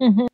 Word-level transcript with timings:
Mhm. 0.00 0.26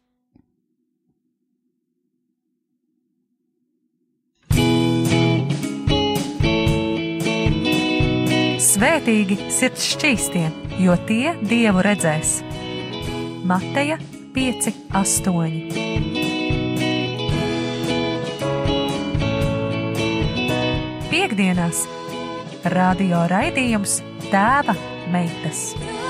Svētīgi 8.63 9.37
sirds 9.53 9.85
šķīstie, 9.93 10.47
jo 10.83 10.97
tie 11.07 11.35
dievu 11.47 11.83
redzēs. 11.87 12.41
Mateja 13.47 13.99
5, 14.35 14.73
8. 14.97 15.83
Piektdienās 21.13 21.87
radio 22.75 23.27
raidījums 23.31 24.01
Tēva 24.33 24.75
meitas. 25.15 26.02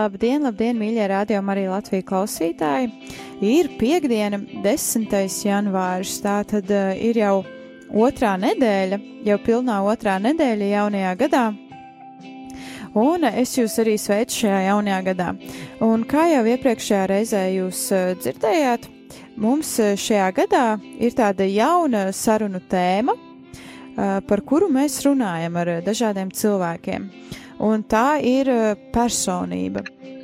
Labdien, 0.00 0.46
labdien, 0.46 0.78
mīļie 0.80 1.06
radio 1.10 1.40
arī 1.52 1.66
Latvijas 1.68 2.06
klausītāji! 2.08 2.86
Ir 3.44 3.66
piekdiena, 3.76 4.38
10. 4.64 5.10
janvāris, 5.44 6.14
tā 6.24 6.38
tad 6.48 6.70
uh, 6.72 6.94
ir 6.96 7.18
jau 7.20 7.42
otrā 8.06 8.30
nedēļa, 8.40 8.98
jau 9.26 9.36
pilnā 9.44 9.76
otrā 9.84 10.14
nedēļa 10.24 10.68
jaunajā 10.70 11.10
gadā. 11.20 11.42
Un 12.96 13.28
es 13.28 13.52
jūs 13.58 13.76
arī 13.82 13.98
sveicu 14.00 14.46
šajā 14.46 14.62
jaunajā 14.70 15.00
gadā. 15.10 15.28
Un 15.84 16.06
kā 16.08 16.30
jau 16.30 16.46
iepriekšējā 16.54 17.02
reizē 17.10 17.42
jūs 17.58 17.82
uh, 17.92 18.14
dzirdējāt, 18.22 18.88
mums 19.36 19.74
šajā 20.06 20.30
gadā 20.38 20.64
ir 20.96 21.18
tāda 21.18 21.44
jauna 21.50 22.06
sarunu 22.16 22.62
tēma, 22.72 23.18
par 24.00 24.40
kuru 24.48 24.70
mēs 24.72 25.02
runājam 25.04 25.58
ar 25.60 25.70
dažādiem 25.84 26.30
cilvēkiem. 26.32 27.10
Un 27.60 27.82
tā 27.84 28.16
ir 28.24 28.48
uh, 28.48 28.72
personība. 28.94 29.82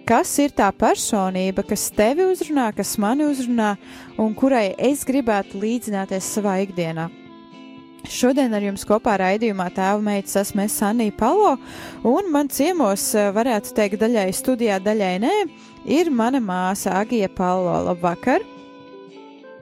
Kas 0.08 0.30
ir 0.40 0.54
tā 0.56 0.70
personība, 0.72 1.64
kas 1.66 1.90
tevi 1.92 2.24
uzrunā, 2.24 2.70
kas 2.72 2.94
mani 3.02 3.26
uzrunā 3.26 3.74
un 4.22 4.32
kurai 4.38 4.70
es 4.78 5.02
gribētu 5.04 5.60
līdzināties 5.60 6.30
savā 6.36 6.60
ikdienā? 6.64 7.10
Šodien 8.06 8.54
ar 8.54 8.62
jums 8.62 8.86
kopā 8.86 9.16
raidījumā 9.18 9.66
tēva 9.74 9.98
meitas 10.00 10.38
esmu 10.38 10.62
es 10.64 10.76
Anija 10.86 11.12
Palo, 11.18 11.56
un 12.06 12.30
man 12.32 12.48
ciemos, 12.48 13.10
uh, 13.18 13.28
varētu 13.36 13.74
teikt, 13.76 13.98
daļai 14.00 14.30
studijā, 14.32 14.78
daļai 14.80 15.16
nē, 15.26 15.34
ir 15.98 16.08
mana 16.14 16.40
māsa 16.40 16.94
Agija 17.02 17.28
Palo. 17.28 17.74
Labvakar! 17.90 18.46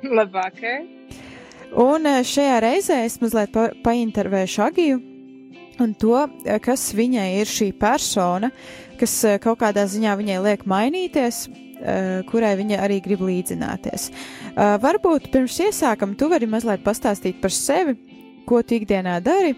Labvakar! 0.04 0.84
Un 1.74 2.06
uh, 2.06 2.20
šajā 2.22 2.62
reizē 2.62 3.00
es 3.08 3.18
mazliet 3.24 3.50
pa 3.56 3.66
paintervēšu 3.82 4.62
Agiju 4.68 5.00
un 5.82 5.94
to, 5.98 6.14
uh, 6.14 6.56
kas 6.62 6.92
viņai 6.96 7.28
ir 7.40 7.50
šī 7.50 7.72
persona, 7.78 8.50
kas 9.00 9.16
uh, 9.26 9.36
kaut 9.42 9.60
kādā 9.62 9.86
ziņā 9.90 10.14
viņai 10.20 10.40
liek 10.44 10.64
mainīties, 10.70 11.44
uh, 11.48 12.22
kurai 12.30 12.54
viņa 12.60 12.80
arī 12.84 13.00
grib 13.04 13.24
līdzināties. 13.24 14.10
Varbūt 14.54 15.32
pirms 15.34 15.56
iesākam, 15.64 16.12
tu 16.14 16.28
vari 16.30 16.46
mazliet 16.46 16.84
pastāstīt 16.86 17.40
par 17.42 17.50
sevi, 17.50 17.96
ko 18.46 18.60
tu 18.62 18.76
ikdienā 18.76 19.16
dari, 19.24 19.50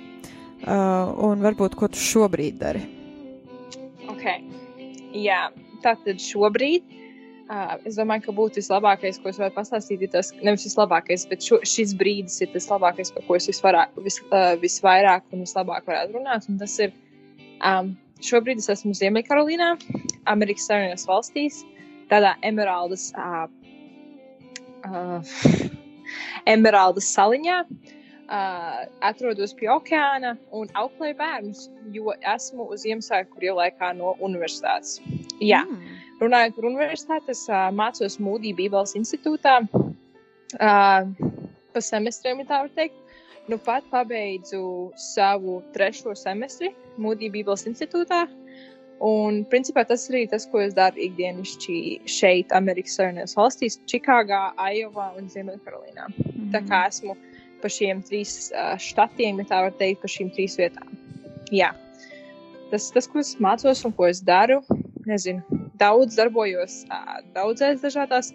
un 0.65 1.43
varbūt 1.45 1.77
ko 1.77 1.91
tu 1.93 2.01
šobrīd 2.01 2.57
dari. 2.63 2.81
Ok, 4.09 4.25
jā, 5.13 5.43
tātad 5.85 6.23
šobrīd 6.25 6.97
uh, 7.51 7.75
es 7.89 7.99
domāju, 7.99 8.27
ka 8.27 8.35
būtu 8.37 8.61
vislabākais, 8.61 9.19
ko 9.23 9.31
es 9.31 9.41
varu 9.41 9.55
pastāstīt, 9.55 10.03
ir 10.05 10.13
tas, 10.13 10.33
nevis 10.45 10.67
vislabākais, 10.69 11.27
bet 11.31 11.45
šo, 11.47 11.61
šis 11.67 11.95
brīdis 11.99 12.41
ir 12.45 12.53
tas 12.55 12.69
labākais, 12.71 13.13
par 13.15 13.27
ko 13.27 13.39
es 13.39 13.49
visvarā, 13.51 13.87
vis, 14.05 14.21
uh, 14.31 14.55
visvairāk 14.63 15.27
un 15.33 15.45
vislabāk 15.47 15.89
varētu 15.89 16.19
runāt. 16.19 16.49
Un 16.51 16.61
tas 16.63 16.77
ir, 16.83 16.95
um, 17.61 17.95
šobrīd 18.25 18.63
es 18.63 18.71
esmu 18.77 18.95
Ziemeļkarolīnā, 18.99 19.75
Amerikas 20.33 20.69
Savienotās 20.71 21.07
valstīs, 21.09 21.61
tādā 22.13 22.37
Emeraldas, 22.47 23.11
uh, 23.19 23.47
uh, 24.87 25.37
Emeraldas 26.57 27.13
saliņā. 27.17 27.63
Uh, 28.27 28.81
atrodos 29.07 29.53
pie 29.55 29.69
okeāna 29.71 30.33
un 30.51 30.67
auklēju 30.75 31.15
bērnus, 31.15 31.69
jo 31.95 32.11
esmu 32.27 32.65
uz 32.75 32.83
Ziemassvētku 32.83 33.39
brīvlaikā 33.39 33.93
no 33.95 34.17
universitātes. 34.19 34.97
Jā, 35.39 35.63
Mm. 35.63 36.06
Runājot 36.21 36.57
par 36.57 36.69
universitāti, 36.69 37.35
es 37.35 37.45
uh, 37.51 37.67
mācos 37.75 38.19
Mūdī 38.23 38.55
Bībeles 38.57 38.97
institūtā. 38.99 39.59
Uh, 40.57 41.11
pa 41.75 41.83
semestriem, 41.83 42.41
ja 42.43 42.51
tā 42.51 42.63
var 42.65 42.73
teikt. 42.77 43.03
Nu 43.47 43.61
pat 43.63 43.85
pabeidzu 43.93 44.91
savu 44.99 45.61
trešo 45.75 46.17
semestri 46.19 46.73
Mūdī 46.99 47.31
Bībeles 47.31 47.67
institūtā. 47.71 48.25
Un, 49.07 49.43
principā, 49.53 49.85
tas 49.85 50.07
arī 50.09 50.25
tas, 50.31 50.47
ko 50.49 50.63
es 50.65 50.73
daru 50.75 51.03
ikdienišķi 51.05 51.79
šeit, 52.09 52.53
Amerikas 52.57 52.97
Savienotās 52.97 53.37
valstīs, 53.37 53.77
Čikāgā, 53.91 54.55
Ajovā 54.57 55.11
un 55.19 55.29
Ziemeļkarolīnā. 55.29 56.09
Tā 56.55 56.63
kā 56.65 56.87
esmu 56.89 57.13
pa 57.61 57.69
šiem 57.73 58.01
trīs 58.07 58.49
uh, 58.55 58.73
štatiem, 58.81 59.43
ja 59.43 59.51
tā 59.51 59.61
var 59.67 59.77
teikt, 59.77 60.01
pa 60.01 60.09
šīm 60.09 60.33
trīs 60.33 60.57
vietām. 60.57 60.97
Jā, 61.53 61.75
tas, 62.73 62.89
tas, 62.95 63.09
ko 63.13 63.21
es 63.21 63.35
mācos 63.43 63.85
un 63.85 63.93
ko 63.97 64.09
es 64.09 64.23
daru, 64.25 64.63
nezinu, 65.07 65.61
daudz 65.81 66.19
darbojos 66.19 66.85
daudzās 67.37 67.83
dažādās. 67.85 68.33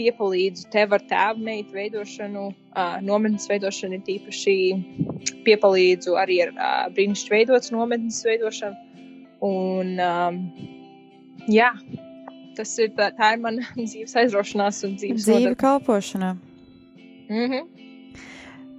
Piepalīdzu 0.00 0.68
tev 0.72 0.94
ar 0.96 1.02
tēvu 1.10 1.42
meitu 1.44 1.76
veidošanu, 1.76 2.44
nometnes 3.04 3.48
veidošanu, 3.50 3.98
ir 3.98 4.04
tīpaši 4.06 4.54
piepalīdzu 5.44 6.14
arī 6.16 6.38
ar 6.46 6.54
brīnišķīgi 6.94 7.34
veidotas 7.34 7.72
nometnes 7.74 8.22
veidošanu. 8.24 8.78
Un, 9.44 9.92
jā, 11.52 11.68
tas 12.56 12.72
ir 12.80 12.94
tā, 12.96 13.10
tā 13.18 13.34
ir 13.34 13.42
mana 13.44 13.66
dzīves 13.76 14.16
aizraušanās 14.22 14.80
un 14.88 14.96
dzīves 15.00 15.26
Dzīve 15.26 15.52
kalpošanā. 15.60 16.34
Mm 17.30 17.46
-hmm. 17.50 17.79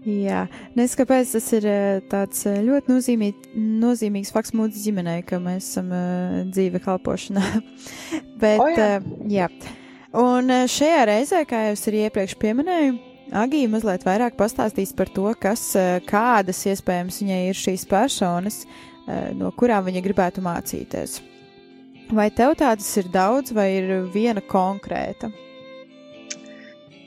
Jā, 0.01 0.47
nezinu, 0.73 0.97
kāpēc 1.03 1.35
tas 1.35 1.47
ir 1.53 1.65
tāds 2.09 2.41
ļoti 2.49 2.89
nozīmī, 2.89 3.27
nozīmīgs 3.53 4.33
fakts 4.33 4.55
mūsu 4.57 4.81
ģimenei, 4.87 5.19
ka 5.21 5.37
mēs 5.37 5.67
esam 5.75 5.91
dzīve 6.49 6.81
kalpošanā. 6.81 7.43
Bet, 8.41 8.63
O, 8.63 8.65
jā. 8.73 8.97
jā. 9.29 9.47
Un 10.17 10.49
šajā 10.73 11.05
reizē, 11.07 11.43
kā 11.45 11.67
jau 11.67 11.75
es 11.77 11.85
arī 11.87 12.07
iepriekš 12.07 12.33
pieminēju, 12.41 12.97
Agija 13.31 13.69
mazliet 13.71 14.03
vairāk 14.03 14.33
pastāstīs 14.35 14.89
par 14.91 15.07
to, 15.15 15.29
kas, 15.39 15.69
kādas 16.03 16.65
iespējams 16.67 17.21
viņai 17.21 17.37
ir 17.47 17.55
šīs 17.55 17.85
personas, 17.87 18.65
no 19.37 19.53
kurām 19.55 19.85
viņa 19.87 20.01
gribētu 20.03 20.43
mācīties. 20.43 21.21
Vai 22.11 22.27
tev 22.35 22.57
tādas 22.59 22.89
ir 22.99 23.07
daudz, 23.13 23.53
vai 23.55 23.69
ir 23.77 23.93
viena 24.11 24.43
konkrēta? 24.43 25.29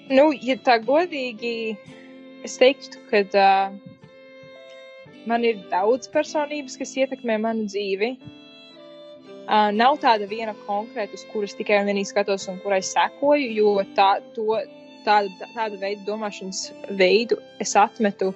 Nu, 0.08 0.30
ja 0.32 0.56
tā 0.64 0.78
godīgi, 0.80 1.74
es 2.44 2.56
teiktu, 2.60 3.00
ka 3.10 3.24
uh, 3.24 3.74
man 5.28 5.44
ir 5.44 5.60
daudz 5.72 6.08
personības, 6.12 6.78
kas 6.80 6.96
ietekmē 7.00 7.38
manu 7.42 7.66
dzīvi. 7.70 8.14
Uh, 9.44 9.68
nav 9.76 9.98
tāda 10.00 10.28
viena 10.28 10.54
konkrēta, 10.64 11.16
uz 11.18 11.24
kuras 11.32 11.56
tikai 11.56 11.82
un 11.82 11.90
vienīgi 11.90 12.12
skatos 12.12 12.46
un 12.48 12.60
kurai 12.64 12.80
sekoju, 12.84 13.50
jo 13.58 13.74
tā, 13.96 14.14
to, 14.36 14.60
tāda, 15.04 15.50
tāda 15.56 15.80
veida 15.82 16.00
domāšanas 16.06 16.70
veidu 16.96 17.36
es 17.60 17.74
atmetu 17.76 18.32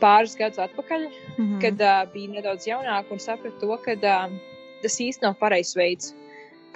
pāris 0.00 0.36
gadus 0.38 0.62
atpakaļ, 0.68 1.10
Mm 1.40 1.46
-hmm. 1.46 1.60
kad 1.62 1.80
uh, 1.80 2.12
biju 2.12 2.32
nedaudz 2.32 2.66
jaunāka 2.66 3.12
un 3.12 3.18
sapratu 3.18 3.60
to, 3.60 3.76
ka 3.84 3.92
uh, 3.92 4.32
tas 4.82 5.00
īsti 5.00 5.22
nav 5.22 5.34
pareizs 5.40 5.76
veids, 5.76 6.14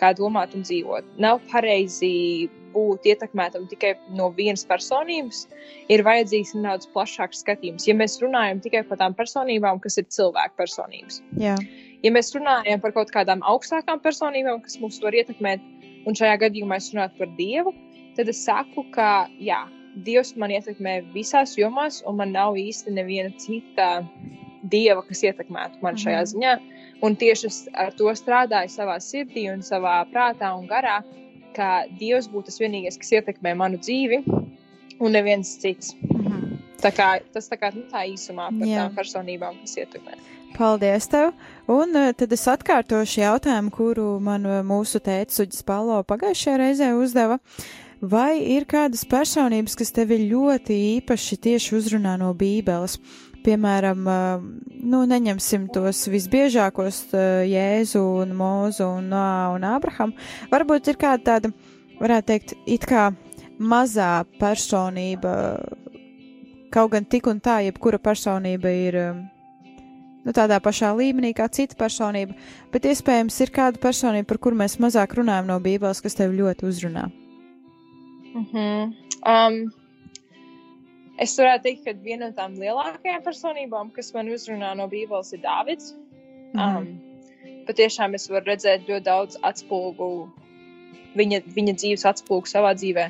kā 0.00 0.14
domāt 0.16 0.54
un 0.54 0.62
dzīvot. 0.62 1.04
Nav 1.18 1.40
pareizi 1.52 2.48
būt 2.74 3.06
ietekmētam 3.12 3.68
tikai 3.70 3.94
no 4.18 4.30
vienas 4.36 4.64
personības. 4.68 5.44
Ir 5.92 6.02
vajadzīgs 6.06 6.54
nedaudz 6.58 6.88
plašāks 6.94 7.44
skatījums. 7.44 7.86
Ja 7.88 7.94
mēs 7.94 8.18
runājam 8.22 8.60
tikai 8.64 8.82
par 8.88 9.00
tām 9.00 9.14
personībām, 9.14 9.80
kas 9.84 9.98
ir 10.02 10.08
cilvēku 10.10 10.58
personības, 10.60 11.22
Jā, 11.40 11.56
ja 12.04 12.10
mēs 12.14 12.34
runājam 12.34 12.82
par 12.82 12.92
kaut 12.92 13.14
kādām 13.14 13.40
augstākām 13.46 14.02
personībām, 14.04 14.60
kas 14.66 14.78
mūs 14.82 15.00
var 15.02 15.16
ietekmēt, 15.16 15.62
un 16.06 16.14
šajā 16.18 16.36
gadījumā 16.44 16.76
es 16.82 16.90
runāju 16.92 17.18
par 17.18 17.32
Dievu, 17.38 17.72
tad 18.16 18.28
es 18.28 18.44
saku, 18.44 18.84
ka 18.94 19.26
jā, 19.40 19.64
Dievs 20.04 20.32
man 20.36 20.50
ietekmē 20.50 21.12
visās 21.14 21.52
jomās, 21.54 22.00
un 22.06 22.16
man 22.18 22.32
nav 22.34 22.56
īsti 22.58 22.90
neviena 22.96 23.30
cita 23.38 24.02
dieva, 24.70 25.04
kas 25.06 25.20
ietekmētu 25.22 25.82
man 25.84 25.94
šajā 25.94 26.20
Mhm. 26.22 26.30
ziņā. 26.32 26.54
Un 27.02 27.16
tieši 27.16 27.50
ar 27.74 27.92
to 27.92 28.04
strādāju 28.16 28.70
savā 28.72 28.96
sirdī 28.98 29.52
un 29.52 29.60
savā 29.60 30.04
prātā 30.10 30.50
un 30.58 30.66
garā, 30.66 31.02
ka 31.56 31.84
Dievs 32.00 32.28
būtu 32.32 32.50
tas 32.50 32.60
vienīgais, 32.62 32.98
kas 33.00 33.14
ietekmē 33.18 33.54
manu 33.58 33.80
dzīvi. 33.82 34.24
un 35.00 35.10
neviens 35.10 35.48
cits. 35.58 35.94
Mhm. 36.06 36.58
Tā 36.78 36.90
kā, 36.94 37.08
tas 37.32 37.48
tā 37.50 37.56
kā 37.58 37.72
nu, 37.74 37.82
tā 37.90 38.04
īsumā 38.06 38.50
par 38.58 38.68
Jā. 38.68 38.84
tām 38.84 38.94
personībām, 38.94 39.56
kas 39.62 39.74
ietekmē. 39.82 40.14
Paldies 40.54 41.08
tev! 41.10 41.32
Un 41.66 41.96
eh, 41.98 42.12
tad 42.14 42.32
es 42.32 42.44
atkārtošu 42.46 43.24
jautājumu, 43.24 43.72
kuru 43.74 44.20
man 44.22 44.46
eh, 44.46 44.60
mūsu 44.62 45.00
tēvs 45.02 45.40
Uģis 45.42 45.64
Palo 45.66 45.98
pagājušajā 46.06 46.60
reizē 46.60 46.92
uzdeva. 46.94 47.40
Vai 48.00 48.38
ir 48.38 48.66
kādas 48.68 49.02
personības, 49.08 49.74
kas 49.80 49.90
tevi 49.96 50.20
ļoti 50.28 50.76
īpaši 51.00 51.40
tieši 51.46 51.74
uzrunā 51.78 52.14
no 52.20 52.30
Bībeles? 52.36 52.98
Piemēram, 53.44 54.06
eh, 54.08 54.44
nu, 54.88 55.02
neņemsim 55.08 55.68
tos 55.74 56.06
visbiežākos 56.08 57.00
eh, 57.12 57.44
Jēzu 57.50 58.00
un 58.22 58.32
Mūzu 58.38 58.86
un 58.88 59.12
un 59.12 59.66
Abrahamu. 59.68 60.16
Varbūt 60.52 60.88
ir 60.88 60.96
kāda 61.00 61.24
tāda, 61.28 61.52
varētu 62.00 62.30
teikt, 62.32 62.54
it 62.66 62.86
kā 62.88 63.10
mazā 63.60 64.24
personība, 64.40 65.60
kaut 66.72 66.90
gan 66.96 67.04
tik 67.04 67.28
un 67.28 67.40
tā, 67.44 67.60
jebkura 67.68 68.00
personība 68.00 68.72
ir 68.72 68.98
eh, 69.02 69.22
nu, 70.24 70.32
tādā 70.32 70.56
pašā 70.64 70.94
līmenī 70.96 71.34
kā 71.36 71.50
cita 71.52 71.76
personība, 71.76 72.32
bet 72.72 72.88
iespējams 72.88 73.40
ir 73.44 73.52
kāda 73.54 73.82
personība, 73.82 74.30
par 74.32 74.40
kuru 74.40 74.56
mēs 74.64 74.80
mazāk 74.80 75.18
runājam 75.20 75.52
no 75.52 75.60
Bībeles, 75.60 76.00
kas 76.00 76.16
tev 76.16 76.32
ļoti 76.32 76.64
uzrunā. 76.70 77.10
Mm 78.34 78.46
-hmm. 78.50 78.92
um, 79.28 79.83
es 81.22 81.34
varētu 81.38 81.68
teikt, 81.68 81.84
ka 81.86 81.94
viena 82.04 82.30
no 82.30 82.36
tām 82.36 82.56
lielākajām 82.60 83.24
personībām, 83.24 83.90
kas 83.94 84.12
man 84.16 84.30
uzrunā 84.34 84.74
no 84.78 84.88
Bībeles, 84.90 85.32
ir 85.36 85.42
Dāvids. 85.44 85.92
Mhm. 86.54 86.62
Um, 86.62 87.14
patiešām 87.68 88.14
es 88.16 88.28
varu 88.30 88.52
redzēt 88.52 88.88
ļoti 88.88 89.06
daudz 89.08 89.38
atspulgu, 89.42 90.08
viņa, 91.18 91.42
viņa 91.56 91.76
dzīves 91.80 92.06
atspulgu 92.08 92.50
savā 92.50 92.74
dzīvē 92.76 93.08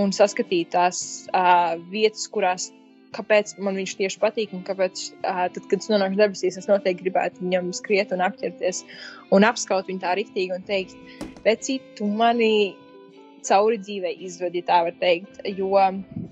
un 0.00 0.12
saskatīt 0.14 0.70
tās 0.74 1.26
uh, 1.34 1.76
vietas, 1.92 2.26
kurās, 2.32 2.70
kāpēc 3.14 3.56
man 3.58 3.78
viņš 3.80 3.96
tieši 3.98 4.20
patīk 4.22 4.52
un 4.56 4.62
kāpēc, 4.66 5.02
uh, 5.18 5.46
tad, 5.52 5.64
kad 5.70 5.82
es 5.82 5.90
nonāku 5.90 6.18
debesīs, 6.20 6.58
es 6.60 6.68
noteikti 6.70 7.08
gribētu 7.08 7.42
viņam 7.42 7.72
skriet 7.76 8.14
un 8.14 8.22
apķerties 8.26 8.84
un 9.34 9.46
apskaut 9.46 9.90
viņu 9.90 10.04
tā 10.04 10.14
riktīgi 10.18 10.54
un 10.54 10.66
teikt, 10.66 10.96
vecīt, 11.44 11.84
tu 11.98 12.06
mani 12.06 12.76
cauri 13.46 13.80
dzīvei 13.80 14.14
izvedi, 14.26 14.62
tā 14.66 14.82
var 14.86 14.96
teikt, 15.00 15.42
jo 15.56 15.74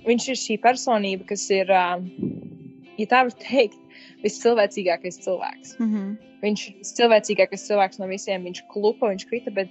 viņš 0.06 0.28
ir 0.32 0.38
šī 0.38 0.56
personība, 0.62 1.26
kas 1.28 1.48
ir, 1.54 1.70
ja 1.70 3.06
tā 3.10 3.22
var 3.26 3.36
teikt, 3.42 3.78
viscilvēcīgākais 4.22 5.20
cilvēks. 5.24 5.76
Mm 5.78 5.92
-hmm. 5.92 6.16
Viņš 6.42 6.64
ir 6.68 6.74
cilvēcīgākais 6.98 7.66
cilvēks 7.66 7.98
no 7.98 8.06
visiem. 8.10 8.44
Viņš 8.46 8.62
klupa, 8.72 9.10
viņš 9.10 9.26
krita, 9.30 9.50
bet 9.50 9.68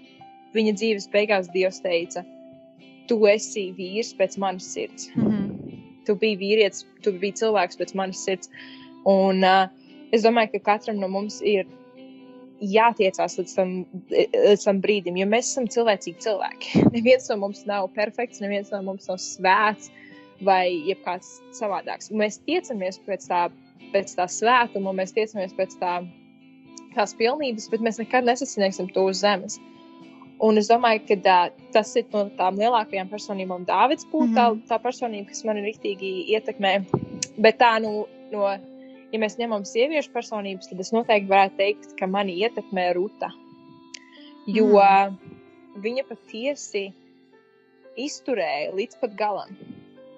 viņa 0.56 0.74
dzīves 0.80 1.10
beigās 1.12 1.52
Dievs 1.54 1.80
teica, 1.84 2.26
tu 3.08 3.26
esi 3.28 3.72
vīrs 3.78 4.14
pēc 4.18 4.38
manas 4.38 4.68
sirds. 4.74 5.10
Mm 5.16 5.28
-hmm. 5.28 5.82
Tu 6.06 6.16
biji 6.16 6.38
vīrietis, 6.38 6.86
tu 7.04 7.12
biji 7.12 7.40
cilvēks 7.44 7.80
pēc 7.80 7.96
manas 7.96 8.24
sirds. 8.24 8.50
Un 9.06 9.44
uh, 9.44 9.68
es 10.12 10.24
domāju, 10.24 10.52
ka 10.52 10.60
katram 10.72 11.00
no 11.00 11.08
mums 11.08 11.42
ir 11.42 11.66
jātiecās 12.62 13.38
līdz 13.38 13.56
tam, 13.56 13.86
līdz 14.12 14.64
tam 14.64 14.82
brīdim, 14.82 15.18
jo 15.18 15.26
mēs 15.26 15.52
esam 15.52 15.68
cilvēcīgi 15.68 16.18
cilvēki. 16.20 16.84
Neviens 16.96 17.30
no 17.30 17.38
mums 17.38 17.66
nav 17.66 17.88
perfekts, 17.94 18.42
neviens 18.42 18.72
no 18.72 18.82
mums 18.82 19.08
nav 19.08 19.18
svēts 19.18 19.92
vai 20.46 20.70
jebkāds 20.88 21.38
savādāks. 21.56 22.12
Un 22.12 22.22
mēs 22.24 22.40
tiecamies 22.46 23.00
pēc 23.06 23.28
tā, 23.30 23.48
pēc 23.94 24.14
tā 24.18 24.28
svētuma, 24.32 24.94
mēs 24.98 25.16
tiecamies 25.16 25.56
pēc 25.58 25.78
tā, 25.82 25.96
tās 26.96 27.16
pilnības, 27.18 27.70
bet 27.72 27.84
mēs 27.86 28.00
nekad 28.02 28.28
nesasniegsim 28.28 28.92
to 28.94 29.08
uz 29.12 29.24
zemes. 29.24 29.60
Un 30.44 30.60
es 30.62 30.70
domāju, 30.70 31.02
ka 31.08 31.16
tā, 31.26 31.38
tas 31.74 31.96
ir 31.98 32.06
no 32.14 32.28
tām 32.38 32.60
lielākajām 32.62 33.10
personībām. 33.10 33.66
Dāvids 33.66 34.06
būtu 34.06 34.28
mm 34.28 34.36
-hmm. 34.36 34.60
tā, 34.68 34.76
tā 34.78 34.84
personība, 34.84 35.30
kas 35.30 35.44
man 35.46 35.58
rīktīgi 35.58 36.12
ietekmē. 36.36 36.74
Bet 37.38 37.58
tā, 37.58 37.80
nu, 37.82 38.06
no, 38.32 38.52
ja 39.12 39.20
mēs 39.20 39.40
ņemam 39.40 39.66
sieviešu 39.66 40.14
personības, 40.14 40.70
tad 40.70 40.80
es 40.80 40.94
noteikti 40.94 41.32
varētu 41.32 41.58
teikt, 41.58 41.98
ka 42.00 42.08
mani 42.08 42.38
ietekmē 42.44 42.94
Ruta. 42.94 43.32
Jo 44.48 44.68
mm. 44.78 45.18
viņa 45.82 46.04
patiesi 46.08 46.94
izturēja 47.98 48.76
līdz 48.78 49.02
pat 49.02 49.18
galam. 49.18 49.58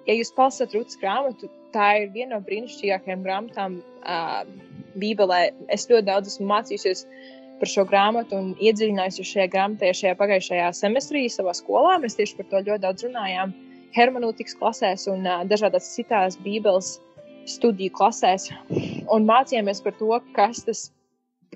Ja 0.08 0.16
jūs 0.16 0.32
palasat 0.36 0.74
Rutas 0.74 0.98
grāmatu, 1.00 1.50
tā 1.74 1.88
ir 2.02 2.12
viena 2.14 2.36
no 2.36 2.44
brīnišķīgākajām 2.46 3.24
grāmatām 3.26 3.80
uh, 3.80 4.42
Bībelē. 5.00 5.42
Es 5.72 5.86
ļoti 5.90 6.08
daudz 6.08 6.32
esmu 6.32 6.48
mācījusies 6.50 7.04
par 7.60 7.68
šo 7.68 7.84
grāmatu 7.88 8.38
un 8.38 8.54
iedziļinājusies 8.56 9.34
šajā 9.34 9.50
grāmatā 9.52 9.92
šajā 9.96 10.16
pagājušajā 10.18 10.70
semestrī 10.78 11.26
savā 11.30 11.52
skolā. 11.56 11.98
Mēs 12.00 12.16
tieši 12.18 12.38
par 12.38 12.48
to 12.50 12.62
ļoti 12.64 12.84
daudz 12.86 13.06
runājām 13.06 13.52
hermenūtikas 13.96 14.56
klasēs 14.58 15.06
un 15.12 15.26
uh, 15.28 15.44
dažādās 15.50 15.92
citās 15.94 16.38
Bībeles 16.40 16.96
studiju 17.50 17.92
klasēs. 17.98 18.48
Un 19.10 19.28
mācījāmies 19.28 19.82
par 19.84 19.96
to, 19.98 20.12
kas, 20.36 20.64
tas, 20.66 20.84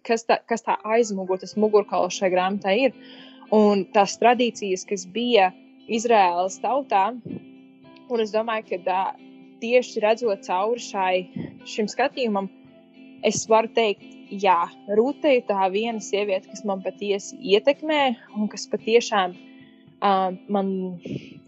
kas, 0.02 0.26
tā, 0.28 0.40
kas 0.50 0.66
tā 0.66 0.76
aizmugure, 0.96 1.40
tas 1.42 1.56
mugurkauls 1.60 2.18
šai 2.18 2.32
grāmatai 2.34 2.76
ir. 2.88 2.96
Un 3.54 3.84
tās 3.94 4.16
tradīcijas, 4.20 4.86
kas 4.88 5.04
bija 5.14 5.50
Izraēlas 5.92 6.56
tautā, 6.62 7.10
un 8.14 8.24
es 8.24 8.32
domāju, 8.34 8.68
ka 8.70 8.80
tā, 8.86 9.02
tieši 9.62 10.02
redzot 10.04 10.44
cauri 10.46 10.82
šai, 10.82 11.14
šim 11.68 11.88
skatījumam, 11.90 12.48
es 13.24 13.44
varu 13.50 13.70
teikt, 13.76 14.06
jā, 14.30 14.58
Rūta 14.96 15.30
ir 15.36 15.44
tā 15.48 15.68
viena 15.72 16.02
sieviete, 16.02 16.50
kas 16.50 16.64
man 16.68 16.82
patiesi 16.84 17.38
ietekmē 17.54 18.02
un 18.38 18.48
kas 18.52 18.66
patiešām 18.72 19.36
um, 19.36 20.40
man 20.48 20.74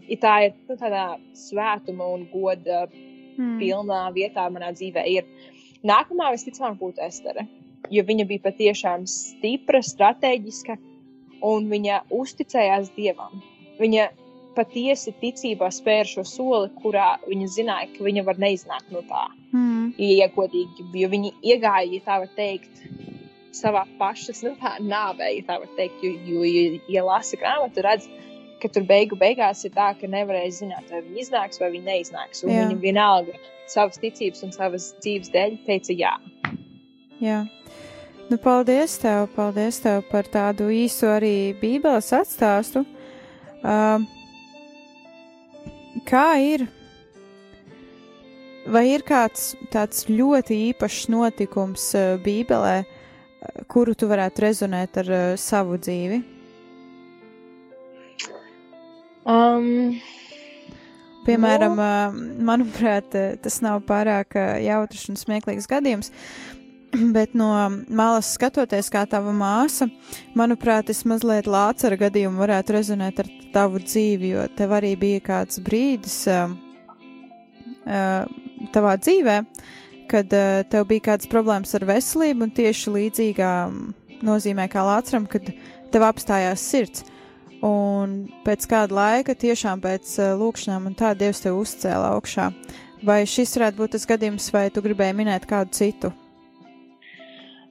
ja 0.07 0.17
tā 0.21 0.35
ir 0.47 0.55
nu, 0.69 0.77
tādā 0.79 1.09
svētuma 1.35 2.07
un 2.15 2.25
goda 2.31 2.85
Mm. 3.37 3.59
pilnā 3.61 4.01
vietā 4.15 4.47
manā 4.49 4.71
dzīvē 4.73 5.05
ir. 5.13 5.25
Nākamā 5.85 6.31
visticamāk 6.33 6.79
būtu 6.81 7.03
Estere, 7.05 7.45
jo 7.93 8.03
viņa 8.03 8.25
bija 8.29 8.45
patiešām 8.47 9.05
stipra, 9.09 9.81
strateģiska 9.85 10.77
un 11.45 11.69
viņa 11.69 12.01
uzticējās 12.17 12.89
Dievam. 12.97 13.43
Viņa 13.77 14.07
patiesi 14.57 15.13
ticībā 15.21 15.69
spēra 15.73 16.07
šo 16.09 16.25
soli, 16.27 16.71
kurā 16.81 17.13
viņa 17.27 17.49
zināja, 17.53 17.89
ka 17.93 18.05
viņa 18.07 18.25
var 18.27 18.39
neiznākt 18.41 18.93
no 18.93 19.03
tā. 19.09 19.27
Mm. 19.53 19.91
Ja 20.01 20.27
godīgi, 20.33 20.87
jo 21.01 21.09
viņi 21.13 21.33
iegāja, 21.45 21.91
ja 21.93 22.05
tā 22.07 22.21
var 22.23 22.31
teikt, 22.37 22.81
savā 23.57 23.83
pašas 23.99 24.43
nu, 24.45 24.53
nāvē, 24.85 25.31
ja 25.37 25.45
tā 25.47 25.59
var 25.63 25.69
teikt. 25.77 26.01
Jo, 26.03 26.13
jo 26.27 26.47
ja, 26.47 26.79
ja 26.97 27.05
lasa 27.07 27.39
grāmatu, 27.39 27.83
redz, 27.85 28.09
ka 28.61 28.71
tur 28.73 28.85
beigu 28.89 29.17
beigās 29.19 29.63
ir 29.67 29.73
tā, 29.75 29.91
ka 29.99 30.09
nevarēja 30.09 30.55
zināt, 30.61 30.89
vai 30.91 31.03
viņi 31.05 31.23
iznāks 31.25 31.61
vai 31.61 31.71
viņi 31.75 31.89
neiznāks. 31.91 32.43
Un 32.45 32.55
viņi 32.55 32.81
vienalga 32.81 33.37
savas 33.69 33.99
ticības 34.01 34.43
un 34.47 34.53
savas 34.55 34.91
dzīves 35.03 35.31
dēļ 35.33 35.57
teica 35.67 35.95
jā. 35.97 36.13
Jā. 37.21 37.39
Nu, 38.27 38.35
paldies 38.43 38.97
tev, 38.99 39.29
paldies 39.37 39.79
tev 39.83 40.03
par 40.11 40.27
tādu 40.27 40.67
īsu 40.73 41.07
arī 41.13 41.53
Bībeles 41.61 42.11
atstāstu. 42.15 42.83
Uh, 43.63 44.03
kā 46.07 46.27
ir? 46.43 46.65
Vai 48.67 48.83
ir 48.91 49.03
kāds 49.07 49.53
tāds 49.71 50.07
ļoti 50.11 50.57
īpašs 50.71 51.07
notikums 51.11 51.85
uh, 51.95 52.15
Bībelē, 52.23 52.81
uh, 52.83 53.61
kuru 53.71 53.95
tu 53.95 54.09
varētu 54.09 54.43
rezonēt 54.43 54.99
ar 55.03 55.11
uh, 55.11 55.27
savu 55.39 55.79
dzīvi? 55.79 56.19
Um, 59.27 59.95
Piemēram, 61.27 61.79
uh, 61.79 62.19
manuprāt, 62.47 63.15
uh, 63.15 63.39
tas 63.43 63.59
nav 63.63 63.81
pārāk 63.87 64.35
jautrs 64.63 65.07
un 65.11 65.19
smieklīgs 65.19 65.67
gadījums, 65.71 66.11
bet 67.15 67.33
no 67.37 67.49
malas 67.89 68.29
skatoties, 68.35 68.89
kā 68.93 69.03
tava 69.09 69.33
māsa, 69.35 69.89
manuprāt, 70.37 70.91
es 70.93 71.03
mazliet 71.07 71.49
lācara 71.49 71.97
gadījumu 71.99 72.39
varētu 72.41 72.75
rezonēt 72.77 73.21
ar 73.23 73.31
tavu 73.53 73.81
dzīvi, 73.83 74.31
jo 74.35 74.45
tev 74.57 74.75
arī 74.77 74.93
bija 74.99 75.23
kāds 75.25 75.61
brīdis 75.63 76.19
uh, 76.31 76.53
uh, 77.87 78.23
tavā 78.75 78.95
dzīvē, 79.01 79.37
kad 80.11 80.33
uh, 80.35 80.63
tev 80.71 80.87
bija 80.91 81.11
kādas 81.11 81.29
problēmas 81.31 81.75
ar 81.77 81.87
veselību, 81.89 82.47
un 82.47 82.55
tieši 82.55 82.95
līdzīgā 82.95 83.53
nozīmē 84.27 84.67
kā 84.71 84.85
lācaram, 84.87 85.27
kad 85.29 85.51
tev 85.93 86.07
apstājās 86.07 86.63
sirds. 86.63 87.05
Un 87.65 88.27
pēc 88.45 88.67
kāda 88.69 88.93
laika, 88.93 89.33
tiešām 89.33 89.81
pēc 89.81 90.13
uh, 90.21 90.35
lūkšanām, 90.37 90.91
un 90.91 90.97
tā 90.97 91.15
Dievs 91.17 91.41
tev 91.41 91.57
uzcēla 91.57 92.13
augšā. 92.13 92.51
Vai 93.05 93.23
šis 93.29 93.57
varētu 93.57 93.81
būt 93.81 93.97
tas 93.97 94.07
gadījums, 94.09 94.51
vai 94.53 94.67
tu 94.73 94.81
gribēji 94.85 95.17
minēt 95.17 95.49
kādu 95.49 95.73
citu? 95.73 96.13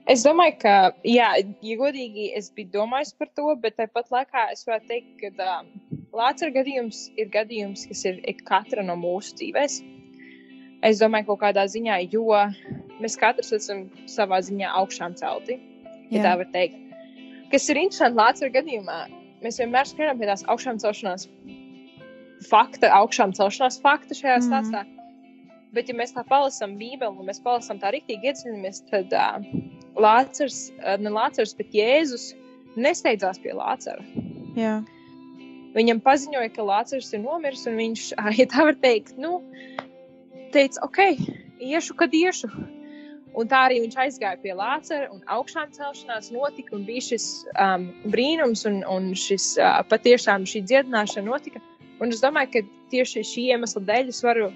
Es 0.07 0.23
domāju, 0.23 0.55
ka, 0.63 0.73
jā, 1.03 1.33
ja 1.67 1.77
godīgi, 1.81 2.29
es 2.39 2.53
biju 2.55 2.71
domājis 2.77 3.11
par 3.19 3.31
to, 3.35 3.49
bet 3.59 3.75
tāpat 3.81 4.13
laikā 4.15 4.45
es 4.53 4.63
varētu 4.69 4.87
teikt, 4.93 5.09
ka 5.19 5.49
um, 5.59 5.71
Lācara 6.15 6.55
gadījums 6.55 7.09
ir 7.19 7.31
gadījums, 7.35 7.89
kas 7.91 8.05
ir 8.07 8.21
katra 8.47 8.85
no 8.87 8.95
mūsu 9.01 9.35
dzīvēs. 9.41 9.81
Es 10.87 11.03
domāju, 11.03 11.33
kaut 11.33 11.43
kādā 11.43 11.67
ziņā, 11.73 11.99
jo 12.13 12.39
mēs 13.03 13.19
katrs 13.19 13.51
esam 13.59 13.87
savā 14.11 14.39
ziņā 14.47 14.71
augšām 14.79 15.17
celti, 15.19 15.59
ja 16.13 16.21
Jā. 16.21 16.25
tā 16.29 16.35
var 16.43 16.53
teikt. 16.55 16.79
Kas 17.51 17.67
ir 17.73 17.83
interesanti 17.83 18.21
Lācara 18.21 18.55
gadījumā, 18.61 19.01
mēs 19.43 19.59
vienmēr 19.59 19.91
skrienam 19.91 20.23
pie 20.23 20.31
tās 20.31 20.47
augšām 20.47 20.79
celšanās 20.83 21.27
fakta, 22.47 22.93
augšām 22.95 23.35
celšanās 23.35 23.81
fakta 23.83 24.15
šajā 24.15 24.39
mm. 24.39 24.47
stāstā. 24.47 24.87
Bet, 25.77 25.91
ja 25.93 25.97
mēs 25.97 26.15
tā 26.17 26.23
palasām 26.25 26.79
Bībeli, 26.81 27.13
un 27.21 27.29
mēs 27.29 27.43
palasām 27.45 27.77
tā 27.83 27.91
rīktīgi 27.93 28.31
iedziļināmies, 28.31 28.79
tad 28.89 29.13
uh, 29.13 29.45
Lācars, 30.01 30.71
uh, 30.79 30.95
ne 30.97 31.13
Lācars, 31.13 31.53
bet 31.59 31.75
Jēzus 31.77 32.31
nesteidzās 32.81 33.41
pie 33.43 33.53
Lācara. 33.57 34.05
Jā. 34.57 34.79
Viņam 35.77 36.01
paziņoja, 36.01 36.55
ka 36.55 36.65
Lācars 36.65 37.13
ir 37.13 37.21
nomiris, 37.27 37.67
un 37.69 37.77
viņš, 37.77 38.07
ja 38.41 38.49
tā 38.49 38.65
var 38.71 38.81
teikt, 38.81 39.19
nu, 39.21 39.43
teica, 40.57 40.81
ok, 40.89 41.03
iešu, 41.61 41.99
kad 42.01 42.17
iešu. 42.17 42.49
Un 43.37 43.49
tā 43.51 43.67
arī 43.67 43.83
viņš 43.83 43.97
aizgāja 44.01 44.41
pie 44.41 44.55
Lācara, 44.57 45.11
un 45.13 45.21
augšām 45.29 45.69
celšanās 45.77 46.31
notika, 46.33 46.73
un 46.79 46.87
bija 46.89 47.05
šis 47.11 47.27
um, 47.53 47.91
brīnums, 48.09 48.65
un, 48.65 48.81
un 48.89 49.11
šis 49.13 49.59
uh, 49.61 49.83
patiešām 49.91 50.49
šī 50.49 50.65
dziedināšana 50.71 51.29
notika. 51.29 51.61
Un 52.01 52.17
es 52.17 52.25
domāju, 52.25 52.55
ka 52.55 52.89
tieši 52.95 53.25
šī 53.29 53.51
iemesla 53.53 53.85
dēļ 53.91 54.15
es 54.15 54.23
varu 54.25 54.49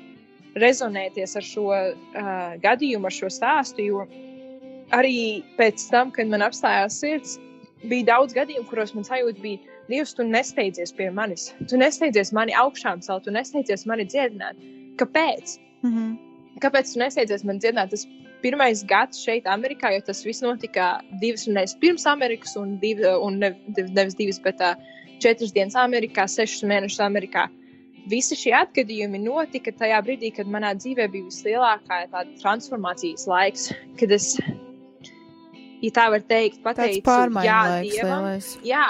rezonēties 0.59 1.37
ar 1.37 1.47
šo 1.47 1.67
uh, 1.71 2.57
gadījumu, 2.63 3.07
ar 3.07 3.15
šo 3.15 3.31
stāstu, 3.31 3.87
jo 3.87 4.07
arī 4.97 5.43
pēc 5.59 5.87
tam, 5.91 6.11
kad 6.11 6.31
man 6.31 6.43
apstājās 6.43 6.99
sirds, 7.03 7.37
bija 7.85 8.09
daudz 8.15 8.35
gadījumu, 8.37 8.69
kuros 8.69 8.95
man 8.95 9.07
sajūta 9.07 9.43
bija, 9.43 9.71
Dievs, 9.91 10.13
tu 10.15 10.23
nesteidzies 10.23 10.93
pie 10.95 11.09
manis. 11.11 11.49
Tu 11.67 11.79
nesteidzies 11.81 12.31
mani 12.37 12.55
augšām 12.55 13.01
celt, 13.03 13.25
tu 13.27 13.33
nesteidzies 13.35 13.83
mani 13.91 14.05
dziedināt. 14.07 14.59
Kāpēc? 15.01 15.57
Mm 15.83 15.95
-hmm. 15.95 16.13
Kāpēc 16.63 16.93
tu 16.93 17.01
nesteidzies 17.01 17.45
man 17.45 17.59
dziedināt? 17.59 17.91
Tas 17.91 18.07
pirmais 18.43 18.85
gads 18.87 19.19
šeit, 19.25 19.45
Amerikā, 19.47 19.91
jo 19.95 20.01
tas 20.07 20.23
viss 20.25 20.43
notika 20.43 21.01
divas 21.21 21.47
nedēļas 21.49 21.79
pirms 21.81 22.07
Amerikas, 22.07 22.57
un, 22.57 22.79
div, 22.79 23.03
un 23.23 23.39
ne, 23.39 23.55
nevis 23.91 24.15
divas, 24.15 24.39
bet 24.39 24.61
uh, 24.61 24.75
četras 25.19 25.53
dienas 25.53 25.75
Amerikā, 25.75 26.27
sešus 26.29 26.63
mēnešus 26.63 27.03
Amerikā. 27.05 27.49
Visi 28.09 28.37
šie 28.39 28.55
atgadījumi 28.57 29.21
notika 29.23 29.73
tajā 29.77 30.01
brīdī, 30.07 30.31
kad 30.35 30.49
manā 30.51 30.73
dzīvē 30.79 31.07
bija 31.13 31.29
vislielākā 31.29 31.99
transformācijas 32.41 33.27
laiks, 33.31 33.69
kad 34.01 34.11
es 34.17 34.33
ja 35.83 35.91
tā 35.97 36.09
var 36.13 36.25
teikt, 36.29 36.63
pateicu, 36.65 37.03
jā, 37.45 37.61
laiks, 37.69 37.95
dievam, 37.95 38.25
lielais. 38.25 38.49
jā, 38.67 38.87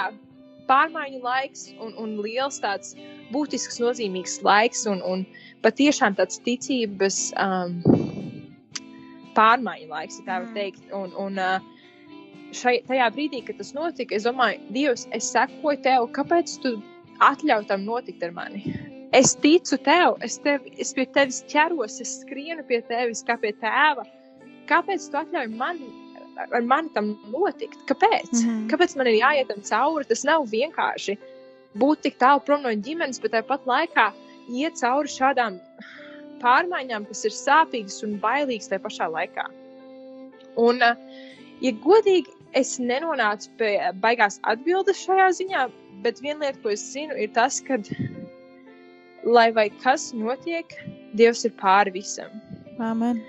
pārmaiņu 0.71 1.21
laiks 1.23 1.65
un, 1.83 1.93
un 1.99 2.15
liels 2.23 2.59
tāds 2.63 2.95
būtisks, 3.31 3.79
nozīmīgs 3.83 4.39
laiks 4.47 4.85
un, 4.91 5.01
un 5.07 5.25
patiešām 5.63 6.15
tāds 6.19 6.39
ticības 6.45 7.19
um, 7.39 7.77
pārmaiņu 9.35 9.87
laiks, 9.91 10.19
ja 10.19 10.27
tā 10.27 10.39
var 10.43 10.49
Mm. 10.49 10.55
teikt. 10.55 10.83
Un, 10.95 11.13
un, 11.15 11.39
uh, 11.39 11.59
šai, 12.51 12.81
tajā 12.87 13.07
brīdī, 13.15 13.43
kad 13.47 13.57
tas 13.61 13.73
notika, 13.73 14.15
es 14.15 14.23
domāju, 14.27 14.59
Dievs, 14.75 15.07
es 15.15 15.31
sekoju 15.31 15.81
tev, 15.83 16.07
kāpēc 16.15 16.57
tu 16.63 16.75
atļauj 17.23 17.67
tam 17.67 17.85
notikt 17.87 18.23
ar 18.23 18.31
mani? 18.35 18.63
Es 19.11 19.33
ticu 19.35 19.75
tev, 19.83 20.15
es, 20.23 20.37
tev, 20.39 20.63
es 20.79 20.93
pie 20.95 21.03
tevis 21.15 21.41
ķeros, 21.51 21.97
es 22.03 22.13
skrienu 22.21 22.63
pie 22.67 22.79
tevis 22.87 23.25
kā 23.27 23.35
pie 23.41 23.51
tēva. 23.59 24.05
Kāpēc 24.69 25.09
tu 25.11 25.19
atļauj 25.19 25.49
man, 25.59 25.81
ar 26.45 26.63
mani 26.63 26.93
tam 26.95 27.11
notikt? 27.33 27.81
Kāpēc? 27.89 28.31
Mhm. 28.31 28.69
Kāpēc 28.71 28.95
man 28.95 29.09
ir 29.11 29.19
jāiet 29.19 29.51
tam 29.51 29.59
cauri? 29.67 30.07
Tas 30.07 30.23
nav 30.27 30.47
vienkārši 30.53 31.17
būt 31.81 32.05
tik 32.07 32.19
tālu 32.23 32.43
prom 32.45 32.63
no 32.63 32.71
ģimenes, 32.71 33.19
bet 33.23 33.35
tāpat 33.35 33.67
laikā 33.67 34.11
iet 34.51 34.79
cauri 34.79 35.11
šādām 35.11 35.59
pārmaiņām, 36.41 37.09
kas 37.11 37.25
ir 37.27 37.35
sāpīgas 37.35 37.99
un 38.07 38.15
bailīgas 38.23 38.71
tajā 38.71 38.85
pašā 38.85 39.09
laikā. 39.11 39.45
Un, 40.59 40.81
uh, 40.83 40.95
ja 41.63 41.75
godīgi, 41.83 42.31
es 42.57 42.77
nenonācu 42.79 43.51
pie 43.59 43.75
baigās 44.03 44.39
atbildes 44.47 45.03
šajā 45.05 45.27
ziņā, 45.37 45.67
bet 46.03 46.19
viena 46.23 46.47
lieta, 46.47 46.59
ko 46.63 46.73
es 46.73 46.83
zinu, 46.93 47.15
ir 47.15 47.31
tas, 47.35 47.61
ka, 47.63 47.77
lai 49.25 49.51
vai 49.53 49.69
kas 49.83 50.11
notiek, 50.17 50.73
Dievs 51.17 51.43
ir 51.43 51.51
pāri 51.59 51.91
visam. 51.91 52.31
Amen. 52.79 53.19